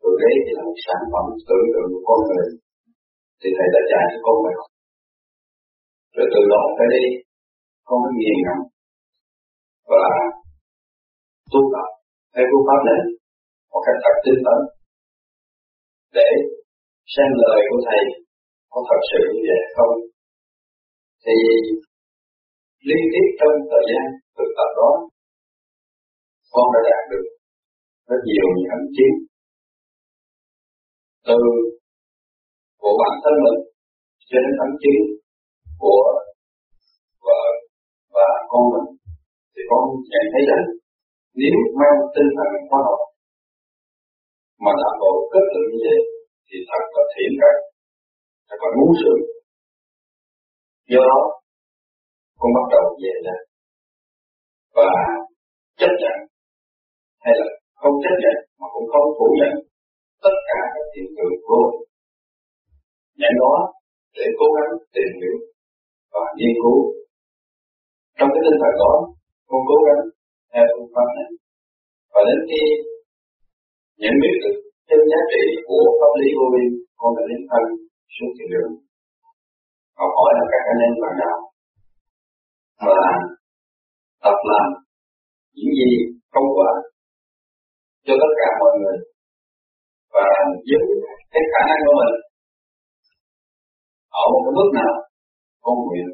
[0.00, 2.46] Thượng đế thì là một sản phẩm tưởng tượng của con người.
[3.40, 4.70] Thì thầy đã dạy cho con bài học
[6.16, 7.04] rồi từ đó phải đi
[7.86, 8.60] không có gì ngầm
[9.90, 10.06] và
[11.52, 11.88] tu tập,
[12.34, 13.00] theo phương pháp này,
[13.70, 14.58] một cách thật tinh tấn,
[16.16, 16.28] để
[17.14, 18.02] xem lời của thầy
[18.72, 19.94] có thật sự như vậy không.
[21.24, 21.36] Thì
[22.88, 24.90] liên tiếp trong thời gian thực tập đó,
[26.52, 27.26] con đã đạt được
[28.08, 29.12] rất nhiều những hành chiến
[31.26, 31.38] từ
[32.80, 33.58] của bản thân mình
[34.28, 35.00] cho đến thánh chiến
[35.82, 36.04] của
[37.26, 37.42] vợ
[38.14, 38.88] và con mình,
[39.52, 40.64] thì con nhận thấy rằng
[41.40, 43.00] nếu mang tinh thần khoa học
[44.64, 46.00] mà làm bộ kết luận như vậy,
[46.46, 47.56] thì thật là thiện cảm
[48.48, 49.12] thật là ngu sự
[50.92, 51.20] do đó,
[52.38, 53.36] con bắt đầu về ra
[54.76, 54.90] và
[55.80, 56.16] chấp nhận,
[57.24, 57.46] hay là
[57.80, 59.52] không chấp nhận, mà cũng không phủ nhận
[60.24, 61.60] tất cả các hiện tượng vô
[63.20, 63.54] nhận đó,
[64.16, 65.36] để cố gắng tìm hiểu
[66.16, 66.78] và nghiên cứu.
[68.16, 68.92] Trong cái tinh thần đó,
[69.48, 70.02] con cố gắng
[70.52, 71.28] theo phương pháp này.
[72.12, 72.62] Và đến khi
[74.00, 74.56] nhận biết được
[74.88, 76.64] chân giá trị của pháp lý vô vi,
[77.00, 77.64] con đã đến thân
[78.14, 78.72] xuống thiền đường
[79.96, 81.38] và hỏi là các anh em bạn đạo
[82.86, 83.02] và
[84.24, 84.68] tập làm
[85.56, 85.90] những gì
[86.34, 86.70] công quả
[88.06, 88.96] cho tất cả mọi người
[90.14, 90.26] và
[90.68, 90.80] với
[91.32, 92.14] cái khả năng của mình
[94.20, 94.92] ở một cái bước nào
[95.66, 96.08] con nguyện,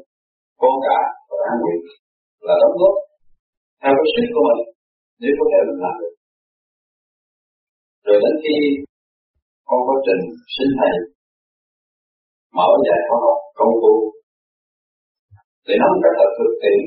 [0.61, 1.79] con cả và an nguyện
[2.47, 2.95] là đóng góp
[3.81, 4.61] theo cái sức của mình
[5.21, 6.15] nếu có thể mình làm được.
[8.05, 8.55] Rồi đến khi
[9.67, 10.21] con quá trình
[10.55, 10.95] sinh thầy,
[12.57, 13.93] mở dạy khoa học công phu,
[15.67, 16.81] để nắm cách thật thực tiễn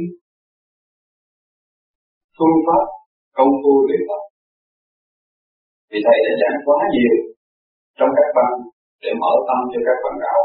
[2.37, 2.85] phương pháp
[3.37, 4.22] công phu luyện tập.
[5.90, 7.14] Vì thầy đã giảng quá nhiều
[7.98, 8.55] trong các băng
[9.02, 10.40] để mở tâm cho các bạn đạo.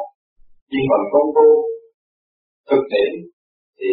[0.72, 1.48] Nhưng còn công phu
[2.72, 3.12] thực tiễn
[3.80, 3.90] thì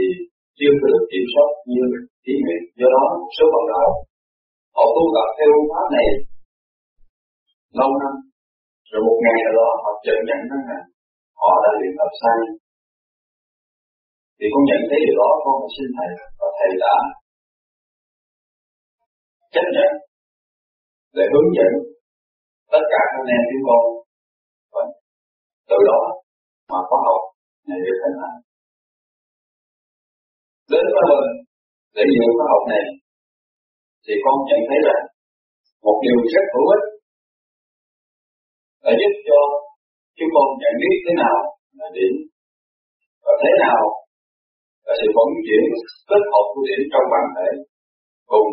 [0.59, 1.85] chưa được kiểm soát như
[2.33, 3.05] ý nguyện do đó,
[3.37, 3.89] số bạn đạo
[4.77, 6.09] họ tu tập theo phương pháp này
[7.79, 8.15] lâu năm.
[8.91, 10.65] Rồi một ngày nào đó, họ chợt nhận rằng
[11.41, 12.39] họ đã luyện tập sai.
[14.39, 16.95] Thì con nhận thấy điều đó, con phải xin thầy và thầy đã
[19.55, 19.91] chấp nhận
[21.17, 21.73] để hướng dẫn
[22.73, 23.83] tất cả các anh em chúng con.
[24.75, 24.83] Và
[25.71, 26.01] từ đó
[26.71, 27.21] mà có học
[27.69, 28.39] này được thành hành
[30.73, 31.27] đến với mình
[31.97, 32.85] để nhiều khóa học này,
[34.05, 35.05] thì con nhận thấy rằng
[35.85, 36.85] một điều rất hữu ích
[38.85, 39.41] là giúp cho
[40.17, 41.39] chúng con nhận biết thế nào
[41.79, 42.15] là điểm
[43.25, 43.83] và thế nào
[44.85, 45.63] là sự vận chuyển
[46.11, 47.49] kết hợp của điểm trong bản thể
[48.31, 48.49] cùng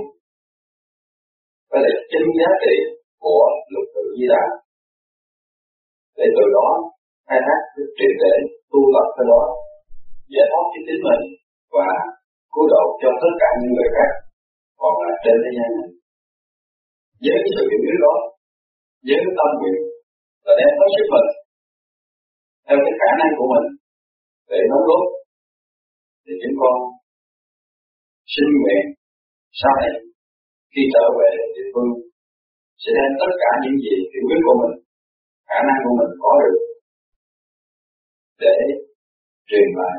[1.69, 2.75] với lại chính giá trị
[3.23, 4.45] của lục tự di đà
[6.17, 6.67] để từ đó
[7.27, 8.33] khai thác được triệt để
[8.71, 9.41] tu tập cái đó,
[10.33, 11.21] giải thoát cho chính mình
[11.75, 11.89] và
[12.53, 14.11] cứu độ cho tất cả những người khác,
[14.81, 15.89] còn là trên thế gian này.
[17.23, 18.15] Với cái sự hiểu biết đó,
[19.05, 19.79] với cái tâm nguyện,
[20.45, 21.29] là đem hết sức mình.
[22.65, 23.67] Theo cái khả năng của mình,
[24.49, 25.03] để đóng góp
[26.23, 26.75] thì chúng con
[28.33, 28.83] xin nguyện
[29.59, 29.91] sau này,
[30.71, 31.91] khi trở về địa phương,
[32.81, 34.75] sẽ đem tất cả những gì hiểu biết của mình,
[35.49, 36.57] khả năng của mình có được,
[38.43, 38.57] để
[39.49, 39.97] truyền lại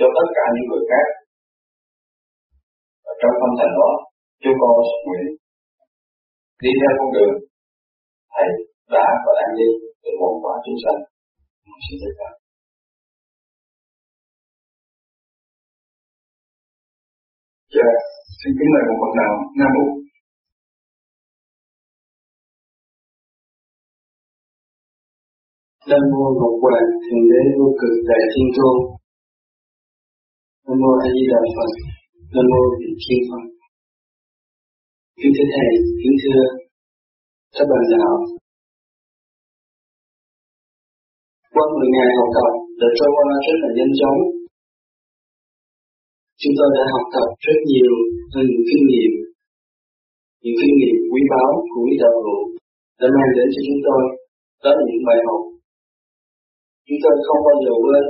[0.00, 1.06] cho tất cả những người khác
[3.04, 3.90] và trong tâm thành đó
[4.42, 4.72] chúng con
[5.06, 5.26] nguyện
[6.62, 7.34] đi theo con đường
[8.32, 8.48] thầy
[8.94, 9.68] đã và đang đi
[10.02, 11.00] để hoàn quả chúng sanh
[11.86, 12.30] xin tất cả
[17.76, 17.90] Dạ,
[18.40, 19.86] xin kính mời một bậc nào Nam bộ.
[25.88, 28.99] Nam mô Ngọc Hoàng Thượng Đế Vô Cực Đại Thiên Tôn.
[30.66, 31.70] Nam mô A Di Đà Phật.
[32.34, 33.44] Nam mô Vị Thiên Phật.
[35.20, 35.70] Kính thưa thầy,
[36.00, 36.40] kính thưa
[37.56, 38.16] các bạn đạo.
[41.54, 44.18] Qua 10 ngày học tập đã trôi qua rất là nhanh chóng.
[46.40, 47.92] Chúng tôi đã học tập rất nhiều
[48.32, 49.12] hơn những kinh nghiệm,
[50.42, 52.42] những kinh nghiệm quý báu của quý đạo hữu
[53.00, 54.02] đã mang đến cho chúng tôi
[54.62, 55.40] đó là những bài học
[56.86, 58.04] chúng tôi không bao giờ quên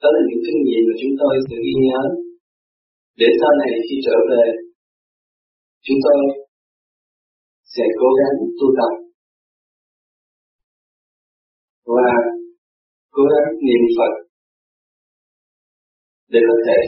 [0.00, 2.00] đó là những kinh nghiệm mà chúng tôi sẽ ghi nhớ.
[3.20, 4.44] Để sau này khi trở về,
[5.86, 6.18] chúng tôi
[7.74, 8.92] sẽ cố gắng tu tập.
[11.94, 12.10] Và
[13.14, 14.12] cố gắng niệm Phật
[16.32, 16.78] để có thể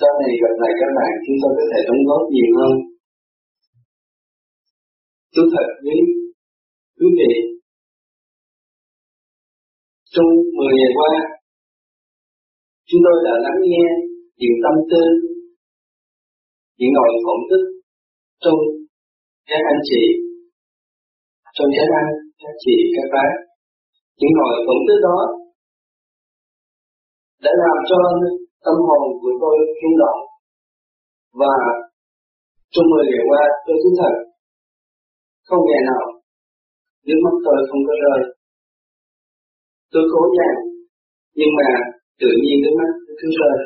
[0.00, 2.74] sau này gặp lại các bạn, chúng tôi có thể đóng góp nhiều hơn.
[5.34, 5.98] Tôi thật với
[6.98, 7.32] quý vị.
[10.14, 11.12] Trong 10 ngày qua
[12.88, 13.86] chúng tôi đã lắng nghe
[14.40, 15.02] những tâm tư
[16.78, 17.62] những ngồi phỏng thức
[18.42, 18.58] trong
[19.50, 20.02] các anh chị,
[21.56, 22.10] trong các anh
[22.42, 23.30] các chị các bác.
[24.18, 25.18] Những ngồi phỏng thức đó
[27.44, 27.98] đã làm cho
[28.64, 30.20] tâm hồn của tôi rung động
[31.40, 31.56] và
[32.72, 34.14] trong 10 ngày qua tôi thú thật,
[35.48, 36.04] không ngày nào
[37.06, 38.20] nước mắt tôi không có rơi.
[39.92, 40.58] Tôi cố gắng
[41.38, 41.68] nhưng mà
[42.20, 43.58] tự nhiên nước mắt cứ rơi.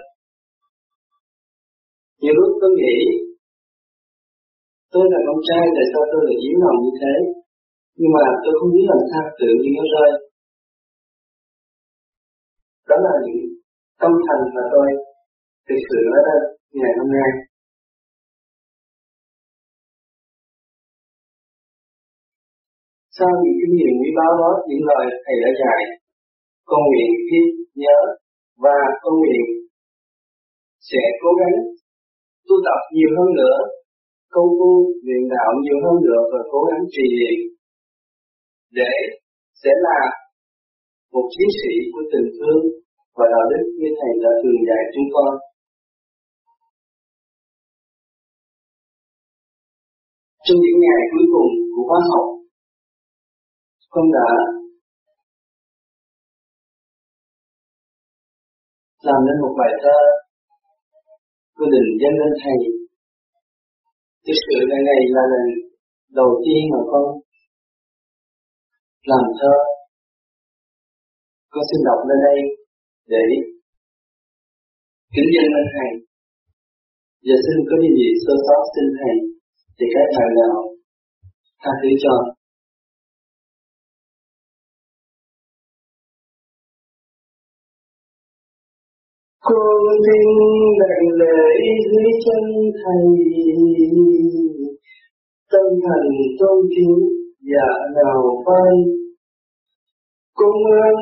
[2.20, 2.96] Nhiều lúc tôi nghĩ,
[4.92, 7.14] tôi là con trai, tại sao tôi lại diễn lòng như thế?
[7.98, 10.10] Nhưng mà tôi không biết làm sao tự nhiên nó rơi.
[12.88, 13.40] Đó là những
[14.00, 14.86] tâm thành mà tôi
[15.68, 16.36] thực sự nói ra
[16.80, 17.30] ngày hôm nay.
[23.16, 25.80] Sau những kinh nghiệm quý báu đó, những lời thầy đã dạy,
[26.70, 27.40] con nguyện khi
[27.82, 27.98] nhớ
[28.64, 29.46] và con nguyện
[30.88, 31.56] sẽ cố gắng
[32.46, 33.56] tu tập nhiều hơn nữa,
[34.34, 34.70] công phu
[35.04, 37.38] luyện đạo nhiều hơn nữa và cố gắng trì niệm
[38.78, 38.94] để
[39.62, 40.00] sẽ là
[41.12, 42.62] một chiến sĩ của tình thương
[43.16, 45.32] và đạo đức như thầy đã thường dạy chúng con.
[50.44, 52.26] Trong những ngày cuối cùng của khóa học,
[53.90, 54.28] con đã
[59.08, 59.98] làm nên một bài thơ
[61.56, 62.58] quyết định dân lên thầy.
[64.24, 65.44] Thực sự là ngày là lần
[66.20, 67.06] đầu tiên mà con
[69.10, 69.54] làm thơ.
[71.52, 72.38] Con xin đọc lên đây
[73.12, 73.22] để
[75.14, 75.90] kính dân lên thầy.
[77.26, 79.14] Giờ xin có điều gì sơ sót xin thầy
[79.76, 80.56] thì các bạn nào
[81.62, 82.14] tha thứ cho.
[89.48, 90.30] Con tin
[90.80, 91.46] đảnh lễ
[91.90, 92.44] dưới chân
[92.80, 93.06] thầy
[95.52, 96.06] tâm thần
[96.38, 96.98] tôn kính
[97.50, 98.74] dạ nào phai
[100.34, 100.56] con
[100.86, 100.96] ơn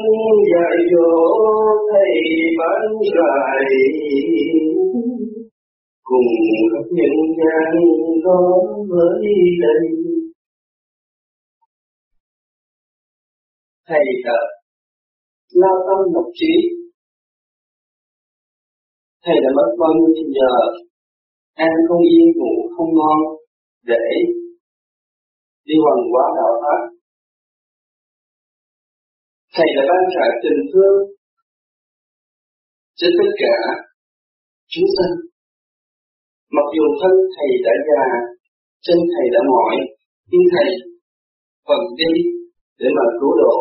[0.52, 1.12] dạy dỗ
[1.90, 2.14] thầy
[2.59, 2.82] bán
[3.16, 3.64] rải
[6.02, 6.30] cùng
[6.72, 7.74] khắp những gian
[8.24, 9.22] có với
[9.62, 9.88] đây
[13.88, 14.38] thầy đã
[15.54, 16.86] lao tâm một trí
[19.27, 20.53] thầy đã mất bao nhiêu giờ
[21.55, 23.19] ăn không yên, ngủ không ngon,
[23.91, 24.07] để
[25.67, 26.81] đi hoàn quá đạo pháp.
[29.55, 30.97] Thầy đã ban trải tình thương
[32.99, 33.57] cho tất cả
[34.73, 35.15] chúng sinh
[36.57, 38.05] mặc dù thân thầy đã già,
[38.87, 39.75] chân thầy đã mỏi,
[40.31, 40.69] nhưng thầy
[41.69, 42.12] vẫn đi
[42.79, 43.57] để mà cứu độ.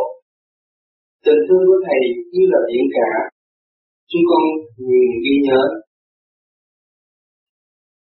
[1.25, 2.01] Tình thương của thầy
[2.34, 3.09] như là biển cả
[4.10, 4.43] chúng con
[4.78, 5.62] nguyện ghi nhớ.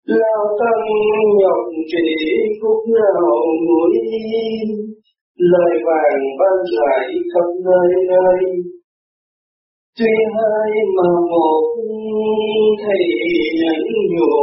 [0.06, 0.80] Lao tâm
[1.42, 2.08] nhọc trễ
[2.62, 3.32] phút nào
[3.68, 3.94] núi
[5.36, 8.40] lời vàng ban rải khắp nơi nơi.
[10.00, 11.62] Tuy hai mà một
[12.84, 13.04] thầy
[13.60, 13.82] nhẫn
[14.12, 14.36] nhủ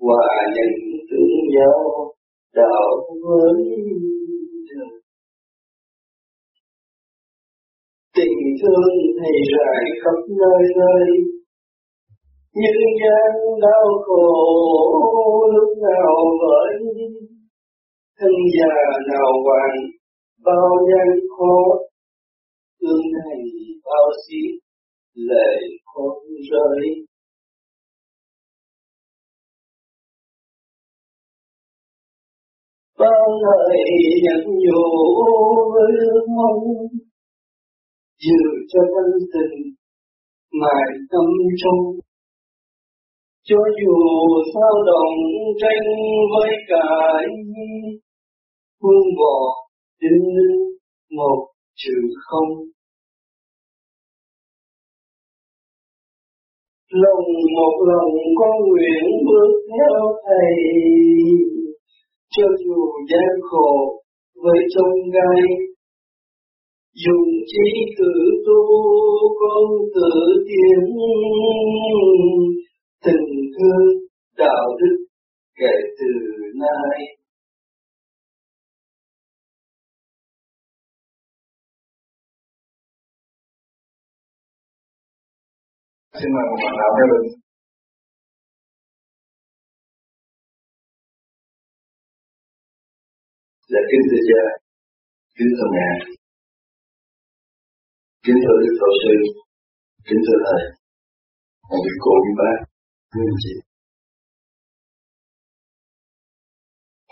[0.00, 0.72] hòa nhận
[1.10, 2.14] tương giao
[2.54, 2.90] đạo
[3.22, 3.54] với
[8.16, 11.06] tình thương thì rải khắp nơi nơi.
[12.54, 14.30] Nhân gian đau khổ
[15.54, 16.82] lúc nào vẫn
[18.18, 18.76] thân già
[19.12, 19.76] nào hoàng
[20.44, 21.08] bao gian
[21.38, 21.56] khó.
[22.80, 23.40] Tương thầy
[23.84, 24.42] bao xí,
[25.14, 26.18] lệ không
[26.50, 27.04] rơi
[32.98, 33.76] bao lời
[34.22, 34.84] nhận nhủ
[35.74, 36.64] với ước mong
[38.24, 39.56] giữ cho tâm tình
[40.60, 41.26] mãi tâm
[41.62, 41.80] trong
[43.48, 43.96] cho dù
[44.54, 45.16] sao động
[45.60, 45.86] tranh
[46.32, 47.26] với cãi
[48.82, 49.38] buông bỏ
[50.00, 50.34] đinh
[51.10, 51.46] một
[51.76, 52.48] chữ không.
[56.90, 60.54] Lòng một lòng con nguyện bước theo thầy,
[62.36, 64.02] cho dù gian khổ
[64.42, 65.73] với trong gai
[66.94, 68.12] dùng trí tự
[68.46, 68.60] tu
[69.40, 69.64] con
[69.94, 70.10] tự
[70.46, 70.84] tiến
[73.04, 73.26] tình
[73.58, 73.86] thương
[74.38, 74.96] đạo đức
[75.58, 76.06] kể từ
[76.54, 76.98] nay.
[86.20, 87.26] Xin mời một bạn nào theo đường
[93.68, 94.42] Dạ kính thưa cha,
[95.38, 95.88] kính thưa mẹ,
[98.24, 99.14] kính thưa Đức Tổ sư,
[100.08, 100.62] kính thưa thầy,
[101.68, 102.58] và vị cô quý bác,
[103.10, 103.54] quý anh chị.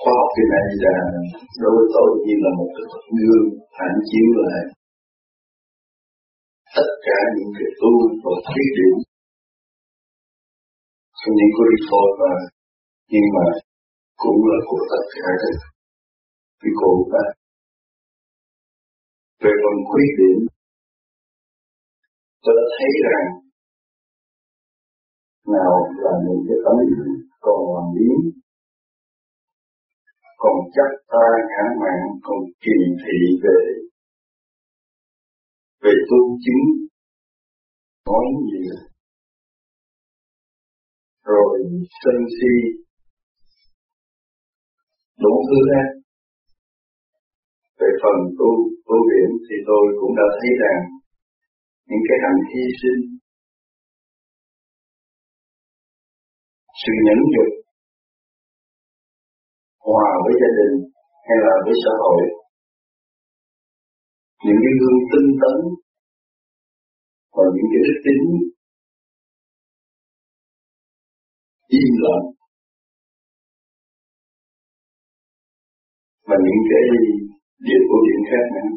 [0.00, 0.96] Khoa học cái này là
[1.62, 3.46] đối với tôi như là một cái thuật gương
[3.76, 4.62] phản chiếu lại
[6.76, 7.92] tất cả những cái tu
[8.22, 8.94] và khuyết điểm
[11.18, 11.78] không những của đi
[12.20, 12.32] mà
[13.12, 13.46] nhưng mà
[14.22, 15.54] cũng là của tất cả các
[16.60, 17.30] quý cô bác
[19.42, 20.38] về phần khuyết điểm
[22.43, 23.26] tôi đã thấy rằng
[25.55, 25.74] nào
[26.05, 26.76] là những cái tấm
[27.45, 28.18] còn làm biến
[30.43, 33.61] còn chắc ta ngã mạng, còn kỳ thị về
[35.82, 36.64] về tu chứng
[38.07, 38.76] nói nhiều
[41.24, 41.59] rồi
[42.03, 42.55] sân si,
[45.18, 45.88] đủ thứ hết
[47.80, 48.51] về phần tu
[48.86, 51.01] tu viện thì tôi cũng đã thấy rằng
[51.93, 53.01] những cái hành hy sinh,
[56.82, 57.51] sự nhẫn nhục,
[59.86, 60.74] hòa với gia đình
[61.26, 62.22] hay là với xã hội.
[64.45, 65.57] Những cái gương tinh tấn
[67.36, 68.24] và những cái đức tính
[71.80, 72.26] im lặng
[76.28, 76.84] và những cái
[77.66, 78.70] điều của điểm khác nữa.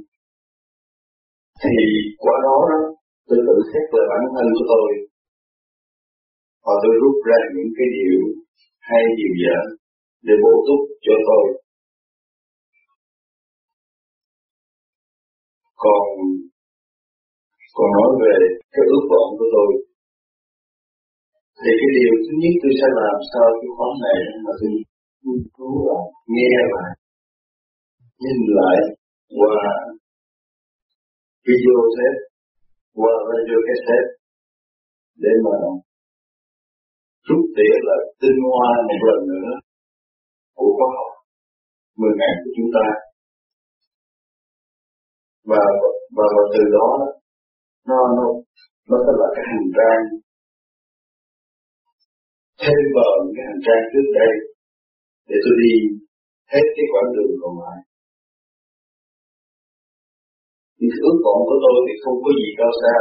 [1.63, 1.76] Thì
[2.18, 2.94] qua đó đó
[3.28, 4.89] tôi tự xét về bản thân của tôi.
[6.65, 8.19] Và tôi rút ra những cái điều
[8.89, 9.59] hay điều dở
[10.26, 11.45] để bổ túc cho tôi.
[15.84, 16.03] Còn
[17.78, 18.36] còn nói về
[18.73, 19.69] cái ước vọng của tôi.
[21.61, 24.71] Thì cái điều thứ nhất tôi sẽ làm sao cái khóa này mà tôi
[25.23, 26.05] nghiên cứu lại
[26.36, 26.91] nghe lại,
[28.23, 28.78] nhìn lại
[29.39, 29.57] qua
[31.47, 32.09] video thế
[32.99, 34.09] qua cái cassette
[35.23, 35.55] để mà
[37.27, 39.51] rút tỉa lại tinh hoa một lần nữa.
[40.57, 41.11] Của khoa học
[41.99, 42.87] mười ngày của chúng ta.
[45.49, 45.63] Và
[46.17, 46.89] và, và từ đó
[47.89, 48.25] nó nó
[48.89, 50.03] nó sẽ là cái hành trang.
[52.61, 54.31] Thêm vào những cái hành trang trước đây
[55.29, 55.73] để tôi đi
[56.53, 57.77] hết cái quãng đường còn lại
[60.88, 62.95] những ước vọng của tôi thì không có gì cao xa.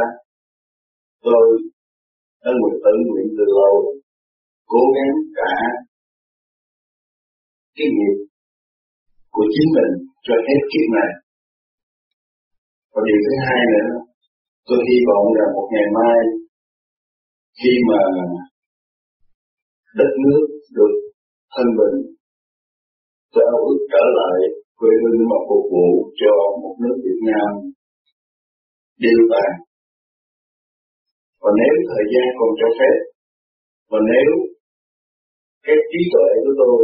[1.25, 1.45] Tôi
[2.43, 3.75] đã nguyện tự nguyện từ lâu,
[4.71, 5.53] cố gắng cả
[7.77, 8.17] cái nghiệp
[9.35, 9.91] của chính mình
[10.25, 11.11] cho hết kiếp này.
[12.93, 13.91] Và điều thứ hai nữa,
[14.67, 16.19] tôi hy vọng là một ngày mai
[17.59, 18.01] khi mà
[19.99, 20.43] đất nước
[20.77, 20.93] được
[21.53, 21.97] thân bình,
[23.33, 24.37] tôi ao ước trở lại
[24.79, 25.89] quê hương mà phục vụ
[26.21, 27.49] cho một nước Việt Nam
[29.03, 29.51] đều tàn
[31.41, 32.95] và nếu thời gian còn cho phép,
[33.91, 34.29] và nếu
[35.65, 36.79] cái trí tuệ của tôi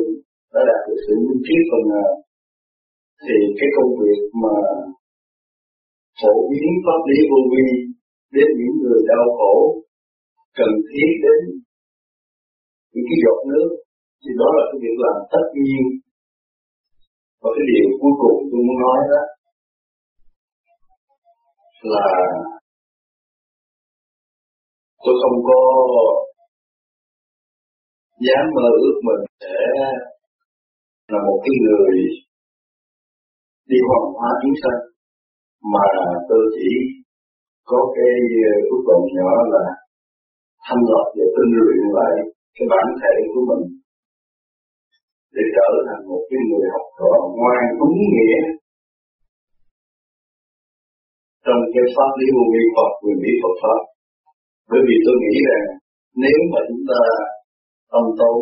[0.53, 2.11] đã đạt được sự minh triết phần nào,
[3.23, 4.55] thì cái công việc mà
[6.19, 7.67] phổ biến pháp lý vô vi
[8.35, 9.55] đến những người đau khổ
[10.57, 11.41] cần thiết đến
[12.93, 13.69] những cái giọt nước,
[14.21, 15.83] thì đó là cái việc làm tất nhiên.
[17.41, 19.21] Và cái điều cuối cùng tôi muốn nói đó
[21.83, 22.07] là
[25.03, 25.59] tôi không có
[28.25, 29.57] dám mơ ước mình sẽ
[31.11, 31.95] là một cái người
[33.69, 34.79] đi hoàn hóa chúng sanh
[35.73, 35.87] mà
[36.29, 36.69] tôi chỉ
[37.65, 38.15] có cái
[38.51, 39.65] ờ, ước vọng nhỏ là
[40.65, 42.13] thanh lọc và tinh luyện lại
[42.55, 43.63] cái bản thể của mình
[45.33, 48.60] để trở thành một cái người học trò ngoan đúng nghĩa
[51.51, 53.81] trong cái pháp lý vô vi Phật quyền lý Phật pháp.
[54.69, 55.65] Bởi vì tôi nghĩ rằng
[56.23, 57.01] nếu mà chúng ta
[57.91, 58.41] tâm tối,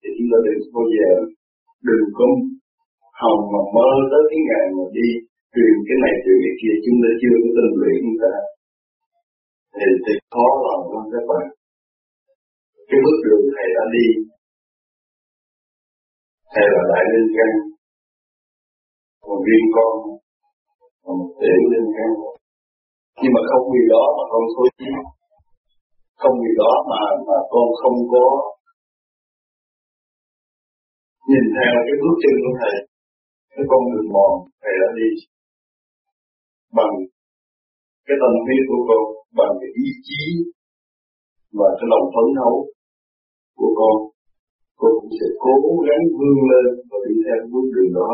[0.00, 1.10] thì chúng ta đừng bao giờ,
[1.88, 2.26] đừng có
[3.20, 5.08] hòng mà mơ tới cái ngày mà đi
[5.54, 6.74] truyền cái này, truyền cái kia.
[6.84, 8.34] Chúng ta chưa có tinh luyện chúng ta.
[9.76, 11.46] Thì thì khó lòng lắm các bạn
[12.88, 14.06] cái bước đường thầy đã đi.
[16.52, 17.52] Thầy là đại linh căn
[19.24, 19.94] còn riêng con,
[21.04, 22.10] còn tiểu linh căn
[23.20, 24.90] nhưng mà không vì đó mà con thối chí
[26.22, 28.26] không vì đó mà mà con không có
[31.30, 32.76] nhìn theo cái bước chân của thầy.
[33.54, 35.10] Cái con đường mòn thầy đã đi
[36.78, 36.94] bằng
[38.06, 39.04] cái tâm huyết của con,
[39.38, 40.22] bằng cái ý chí
[41.58, 42.54] và cái lòng phấn đấu
[43.58, 43.96] của con.
[44.80, 45.54] Con cũng sẽ cố
[45.86, 48.10] gắng vươn lên và đi theo bước đường đó.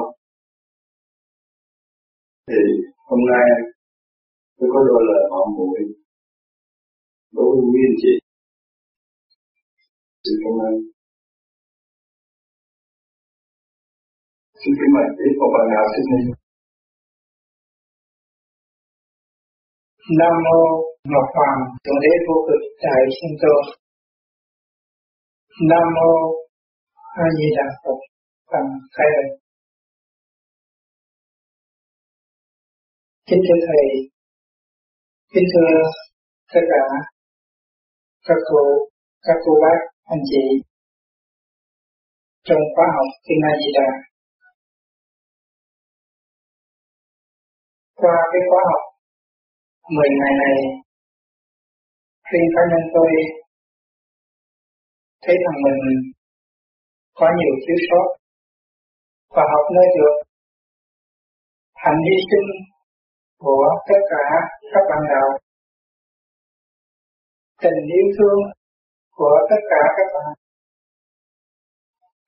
[2.48, 2.62] Thì
[3.09, 3.48] hôm nay
[4.57, 5.80] tôi có đôi lời họ muội
[7.36, 8.12] đối với nguyên chị,
[10.24, 10.74] xin cảm ơn.
[14.61, 16.20] Xin kính mời tiếp một bạn nào xin đi.
[20.18, 20.61] Nam mô
[21.12, 23.62] Ngọc Hoàng Thượng Đế Vô Cực Đại Sinh Tôn
[25.70, 26.11] Nam mô
[27.24, 27.98] A Di Đà Phật,
[28.52, 29.26] Bằng khai ân.
[33.28, 34.14] Kính thưa Thầy
[35.35, 35.74] Kính thưa
[36.55, 36.82] tất cả
[38.26, 38.61] các cô,
[39.22, 40.43] các cô bác, anh chị
[42.47, 43.89] trong khóa học Kinh A Di Đà.
[48.01, 48.82] Qua cái khóa học
[49.97, 50.57] 10 ngày này,
[52.30, 53.11] riêng cá nhân tôi
[55.22, 55.80] thấy rằng mình
[57.14, 58.07] có nhiều thiếu sót
[59.35, 60.14] và học nơi được
[61.74, 62.74] hành hy sinh
[63.45, 64.26] của tất cả
[64.72, 65.28] các bạn đạo.
[67.62, 68.40] Tình yêu thương
[69.18, 70.32] của tất cả các bạn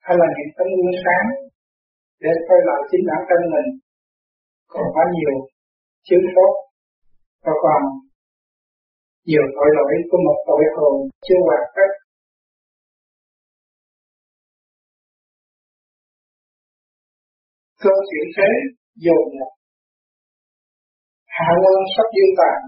[0.05, 1.27] hay là những tấm gương sáng
[2.23, 3.69] để coi lại chính bản thân mình.
[4.73, 5.33] Còn có nhiều
[6.05, 6.51] thiếu sót.
[7.45, 7.81] Và còn
[9.25, 10.95] nhiều tội lỗi của một tội hồn
[11.25, 11.89] chưa hoàn tất.
[17.81, 18.49] Cơ chuyển thế
[18.95, 19.56] dồn một
[21.37, 22.59] hạ quân sắp dương tàn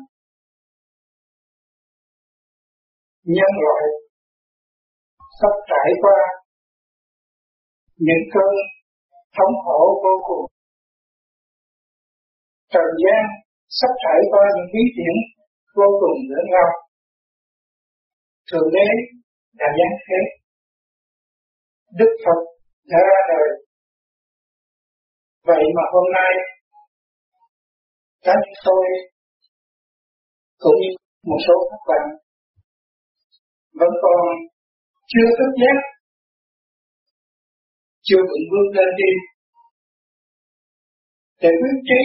[3.36, 3.84] nhân loại
[5.40, 6.20] sắp trải qua
[7.98, 8.54] những cơn
[9.36, 10.46] thống khổ vô cùng.
[12.74, 13.24] Trần gian
[13.80, 15.16] sắp trải qua những bí chuyển
[15.76, 16.72] vô cùng lớn lao.
[18.52, 18.88] Thượng đế
[19.60, 20.22] đã giáng thế.
[22.00, 22.40] Đức phật
[22.92, 23.50] đã ra đời.
[25.48, 26.32] Vậy mà hôm nay
[28.26, 28.86] cái tôi
[30.58, 30.92] cũng như
[31.24, 32.06] một số các bạn
[33.80, 34.24] vẫn còn
[35.08, 36.00] chưa thức giác
[38.10, 39.12] chưa vững vươn lên đi.
[41.42, 42.02] Để quyết trí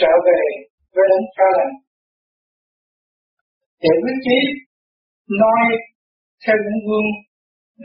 [0.00, 0.42] trở về
[0.94, 1.74] với đấng cao lành.
[3.82, 4.38] Để quyết trí
[5.42, 5.64] nói
[6.46, 7.08] theo những gương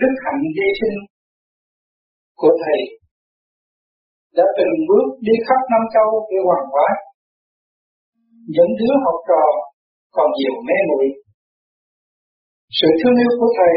[0.02, 0.98] đức hạnh dây sinh
[2.36, 2.97] của thầy
[4.38, 6.88] đã từng bước đi khắp năm châu để hoàn hóa.
[8.56, 9.44] Những đứa học trò
[10.16, 11.06] còn nhiều mê muội.
[12.80, 13.76] Sự thương yêu của thầy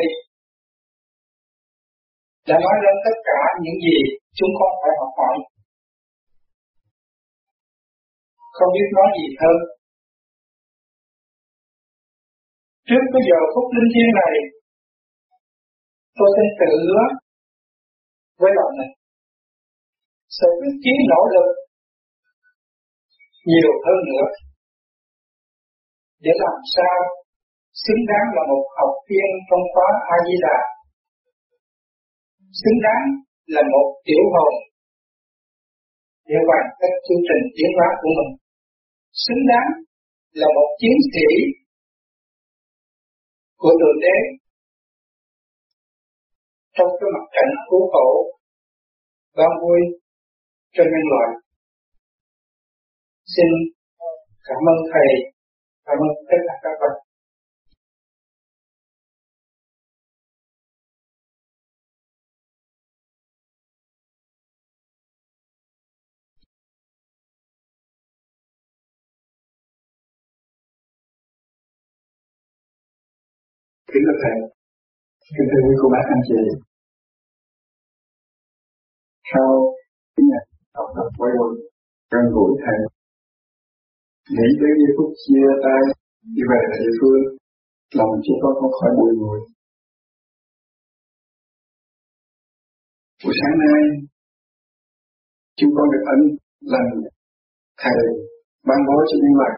[2.48, 3.98] đã nói lên tất cả những gì
[4.38, 5.36] chúng con phải học hỏi.
[8.56, 9.58] Không biết nói gì hơn.
[12.88, 14.34] Trước cái giờ phút linh thiêng này,
[16.18, 17.02] tôi xin tự hứa
[18.40, 18.99] với lòng này
[20.41, 21.49] sẽ quyết chí nỗ lực
[23.51, 24.26] nhiều hơn nữa.
[26.24, 26.97] Để làm sao
[27.84, 30.59] xứng đáng là một học viên trong khóa A Di Đà
[32.61, 33.05] xứng đáng
[33.55, 34.53] là một tiểu hồn
[36.28, 38.32] để hoàn tất chương trình tiến hóa của mình.
[39.24, 39.70] Xứng đáng
[40.41, 41.28] là một chiến sĩ
[43.61, 44.16] của thượng đế.
[46.76, 48.09] Trong cái mặt trận cứu khổ
[49.36, 49.80] ban vui
[50.74, 51.28] cho nhân loại.
[53.36, 53.46] Xin
[54.44, 55.10] cảm ơn Thầy,
[55.84, 56.96] cảm ơn tất cả các bạn.
[73.92, 74.36] Kính thưa Thầy,
[75.36, 76.34] kính thưa quý cô bác anh chị,
[79.32, 79.69] sau
[81.20, 81.48] quay đầu
[82.10, 82.78] trong buổi thầy
[84.34, 85.82] nghĩ tới giây phút chia tay,
[86.34, 87.22] đi về là địa phương.
[87.98, 89.40] Lòng chúng con không khỏi bùi ngùi
[93.22, 93.80] buổi sáng nay,
[95.58, 96.20] chúng con được ấn
[96.72, 96.86] lần
[97.82, 98.00] thầy
[98.68, 99.52] ban bố cho những lời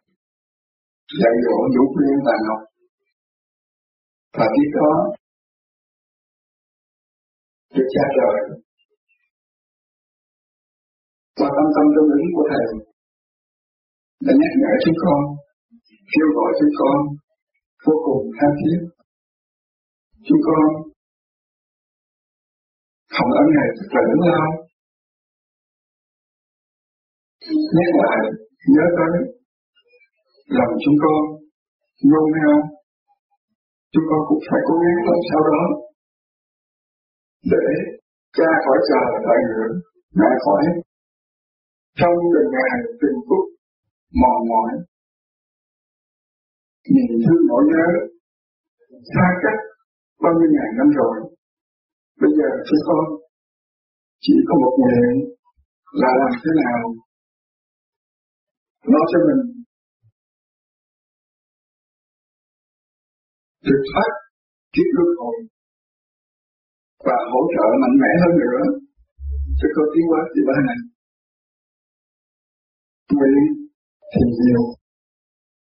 [1.21, 2.61] dạy dỗ vũ quyên và ngọc.
[4.39, 4.93] Và tiếp đó
[7.75, 8.63] được cha trời
[11.43, 12.67] qua tâm tâm tương ứng của thầy.
[14.27, 15.21] Đã nhắc nhở chúng con,
[16.13, 16.99] kêu gọi chúng con,
[17.85, 18.79] vô cùng tha thiết.
[20.27, 20.65] Chúng con
[23.15, 24.49] không ấn này thật là lớn lao.
[27.77, 28.19] Nhắc lại,
[28.75, 29.15] nhớ tới
[30.59, 31.21] lòng chúng con
[32.11, 32.59] nôn nao
[33.93, 35.65] chúng con cũng phải cố gắng làm sao đó
[37.53, 37.67] để
[38.37, 39.69] cha khỏi chờ đợi nữa
[40.19, 40.63] mẹ khỏi
[41.99, 43.45] trong từng ngày từng phút
[44.21, 44.71] mòn mỏi.
[46.95, 47.87] Nhìn thương nỗi nhớ,
[49.15, 49.61] xa cách
[50.23, 51.17] bao nhiêu ngàn năm rồi.
[52.21, 53.05] Bây giờ cho con
[54.21, 55.15] chỉ có một nguyện
[55.93, 56.83] là làm thế nào
[58.93, 59.43] nó cho mình.
[63.67, 64.11] Được thoát
[64.73, 65.37] kiếp luân hồi
[67.07, 68.61] và hỗ trợ mạnh mẽ hơn nữa.
[69.59, 70.92] Cho có tiến hóa gì ba này
[73.17, 73.43] nguyện
[74.15, 74.63] tình yêu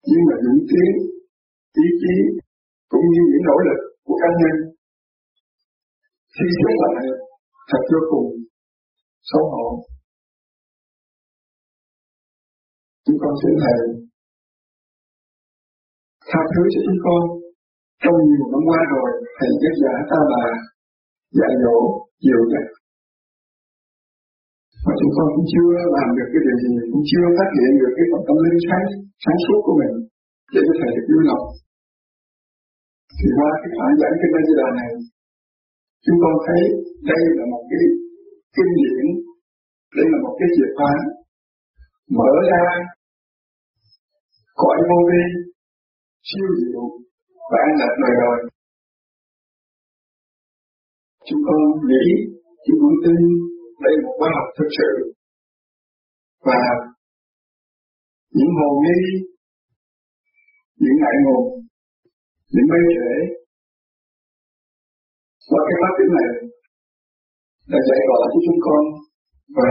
[0.08, 0.96] nhưng mà những tiếng
[1.84, 2.14] ý chí
[2.92, 4.56] cũng như những nỗ lực của cá nhân
[6.34, 7.04] khi xét lại
[7.68, 8.28] thật vô cùng
[9.30, 9.66] xấu hổ.
[13.04, 13.80] Chúng con xin thầy
[16.28, 17.22] tha thứ cho chúng con.
[18.02, 20.46] Trong nhiều năm qua rồi, thầy giác giả ta bà,
[21.38, 21.78] dạy dỗ,
[22.24, 22.66] dìu dắt
[24.86, 27.92] mà chúng con cũng chưa làm được cái điều gì, cũng chưa phát hiện được
[27.96, 28.86] cái phần tâm linh sáng
[29.24, 29.94] sáng suốt của mình
[30.52, 31.44] để có thể được vui lòng.
[33.18, 34.90] Thì qua cái phản giảng kinh Di Đà này,
[36.04, 36.62] chúng con thấy
[37.10, 37.82] đây là một cái
[38.56, 39.06] kinh điển,
[39.96, 40.92] đây là một cái chìa khóa
[42.18, 42.62] mở ra
[44.60, 45.22] cõi vô vi,
[46.28, 46.82] siêu diệu
[47.50, 48.38] và an lạc đời đời
[51.28, 52.06] chúng con nghĩ,
[52.64, 53.20] chúng con tin
[53.84, 54.90] đây là một khoa học thực sự.
[56.48, 56.60] Và
[58.36, 59.00] những hồ nghi,
[60.82, 61.48] những ngại ngùng,
[62.52, 63.12] những mê trễ
[65.48, 66.30] qua cái pháp tiếng này
[67.70, 68.82] đã dạy gọi cho chúng con
[69.56, 69.70] và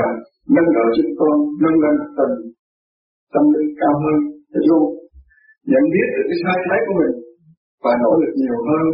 [0.56, 2.36] nâng đỡ chúng con, nâng lên tầng
[3.34, 4.18] tâm linh cao hơn.
[4.52, 4.86] Để luôn,
[5.72, 7.16] nhận biết được cái sai trái của mình
[7.84, 8.86] và nỗ lực nhiều hơn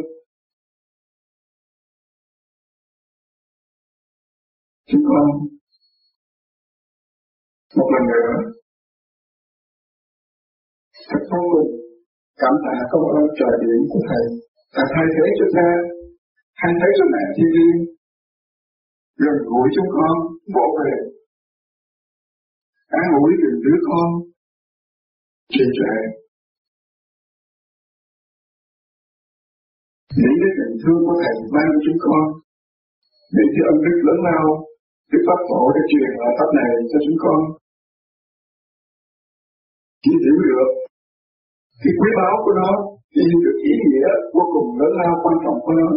[5.13, 5.31] không
[7.77, 8.33] một lần nữa
[11.09, 11.71] thật vô cùng
[12.41, 14.25] cảm tạ công ơn trời biển của thầy.
[14.75, 15.69] Đã thay thế cho ta
[16.59, 17.79] thay thế cho mẹ thiên liêng
[19.23, 20.15] gần gũi chúng con
[20.55, 20.93] bảo về.
[22.99, 24.07] An ủi từng đứa con
[25.53, 25.93] trên trẻ
[30.21, 32.23] những cái tình thương của thầy ban cho chúng con
[33.35, 34.45] những cái ân đức lớn lao
[35.11, 37.39] Đức Pháp Phổ đã truyền lại pháp này cho chúng con.
[40.03, 40.69] Chỉ hiểu được
[41.81, 42.69] cái quý báu của nó
[43.13, 45.89] chỉ hiểu được ý nghĩa vô cùng lớn lao, quan trọng của nó.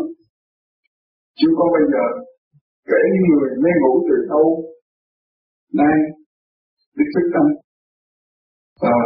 [1.38, 2.04] Chúng con bây giờ
[2.90, 4.46] kể những người mê ngủ từ lâu
[5.80, 5.96] nay
[6.96, 7.46] biết thức tâm
[8.82, 8.96] và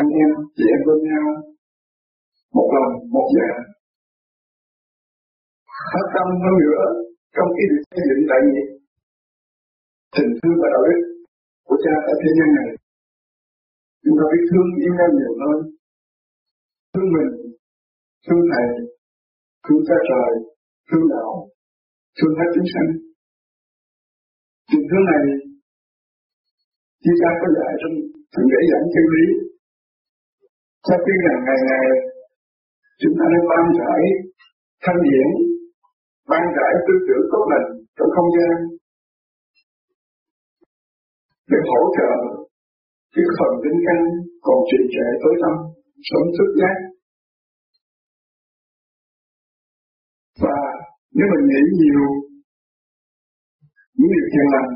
[0.00, 1.26] anh em, chị em bên nhau,
[2.56, 3.50] một lòng, một dạ.
[5.92, 6.82] Phát tâm hơn nữa
[7.34, 8.79] trong cái việc xây dựng đại nghiệp
[10.16, 11.00] tình thương và đạo đức
[11.66, 12.68] của cha ở thế gian này.
[14.02, 15.58] Chúng ta biết thương yêu nhau nhiều hơn.
[16.92, 17.30] Thương mình
[18.26, 18.66] thương thầy
[19.64, 20.30] thương cha trời
[20.88, 21.32] thương đạo
[22.16, 22.88] thương hết chúng sanh.
[24.70, 25.24] Tình thương này
[27.02, 27.94] Chí cha có dạy trong
[28.32, 29.24] thượng đế giảng chân lý.
[30.86, 31.86] Cha khuyên rằng ngày ngày
[33.00, 34.02] chúng ta nên ban rải
[34.84, 35.28] thanh điển,
[36.30, 38.56] ban rải tư tưởng tốt lành trong không gian
[41.50, 42.10] để hỗ trợ
[43.14, 44.00] cái phần linh căn
[44.46, 45.54] còn trì trệ tối tâm
[46.08, 46.76] sống thức giác.
[50.42, 50.58] Và
[51.16, 52.04] nếu mình nghĩ nhiều,
[53.96, 54.70] những điều thiện lành,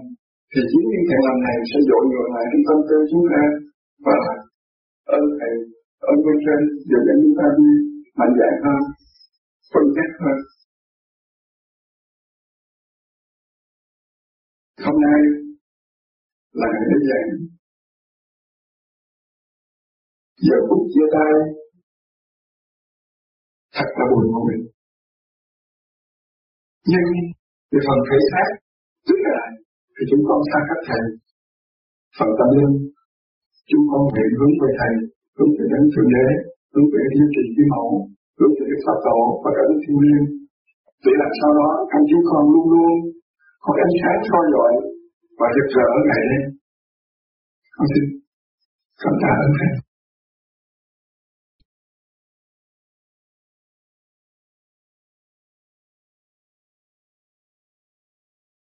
[0.52, 3.42] thì chính những thiện lành này sẽ dội ngược lại trong tâm tư chúng ta.
[4.06, 4.18] Và
[5.16, 5.54] ơn thầy,
[6.10, 7.70] ơn bên trên đều dẫn chúng ta đi
[8.18, 8.82] mạnh dạn hơn,
[9.72, 10.38] phân chắc hơn.
[14.84, 15.20] Hôm nay
[16.60, 17.22] là ngày lễ
[20.46, 21.32] giờ phút chia tay,
[23.76, 24.52] thật là buồn ngồi
[26.90, 27.08] nhưng
[27.70, 28.48] về phần thể xác,
[29.06, 29.40] tức là
[29.94, 31.04] thì chúng con xa cách thầy.
[32.18, 32.74] Phần tâm linh,
[33.70, 34.94] chúng con phải hướng về thầy,
[35.36, 36.26] hướng về đến thượng đế,
[36.72, 37.88] hướng về thiên trình cái mẫu,
[38.38, 40.26] hướng về đức pháp tổ và cả đức thiên liêng.
[41.04, 42.92] Để làm sao đó anh chúng con luôn luôn
[43.64, 44.72] có ánh sáng soi dọi
[45.38, 46.42] và rực rỡ ngày lên
[47.76, 48.04] con xin
[49.02, 49.83] cảm tạ ơn thầy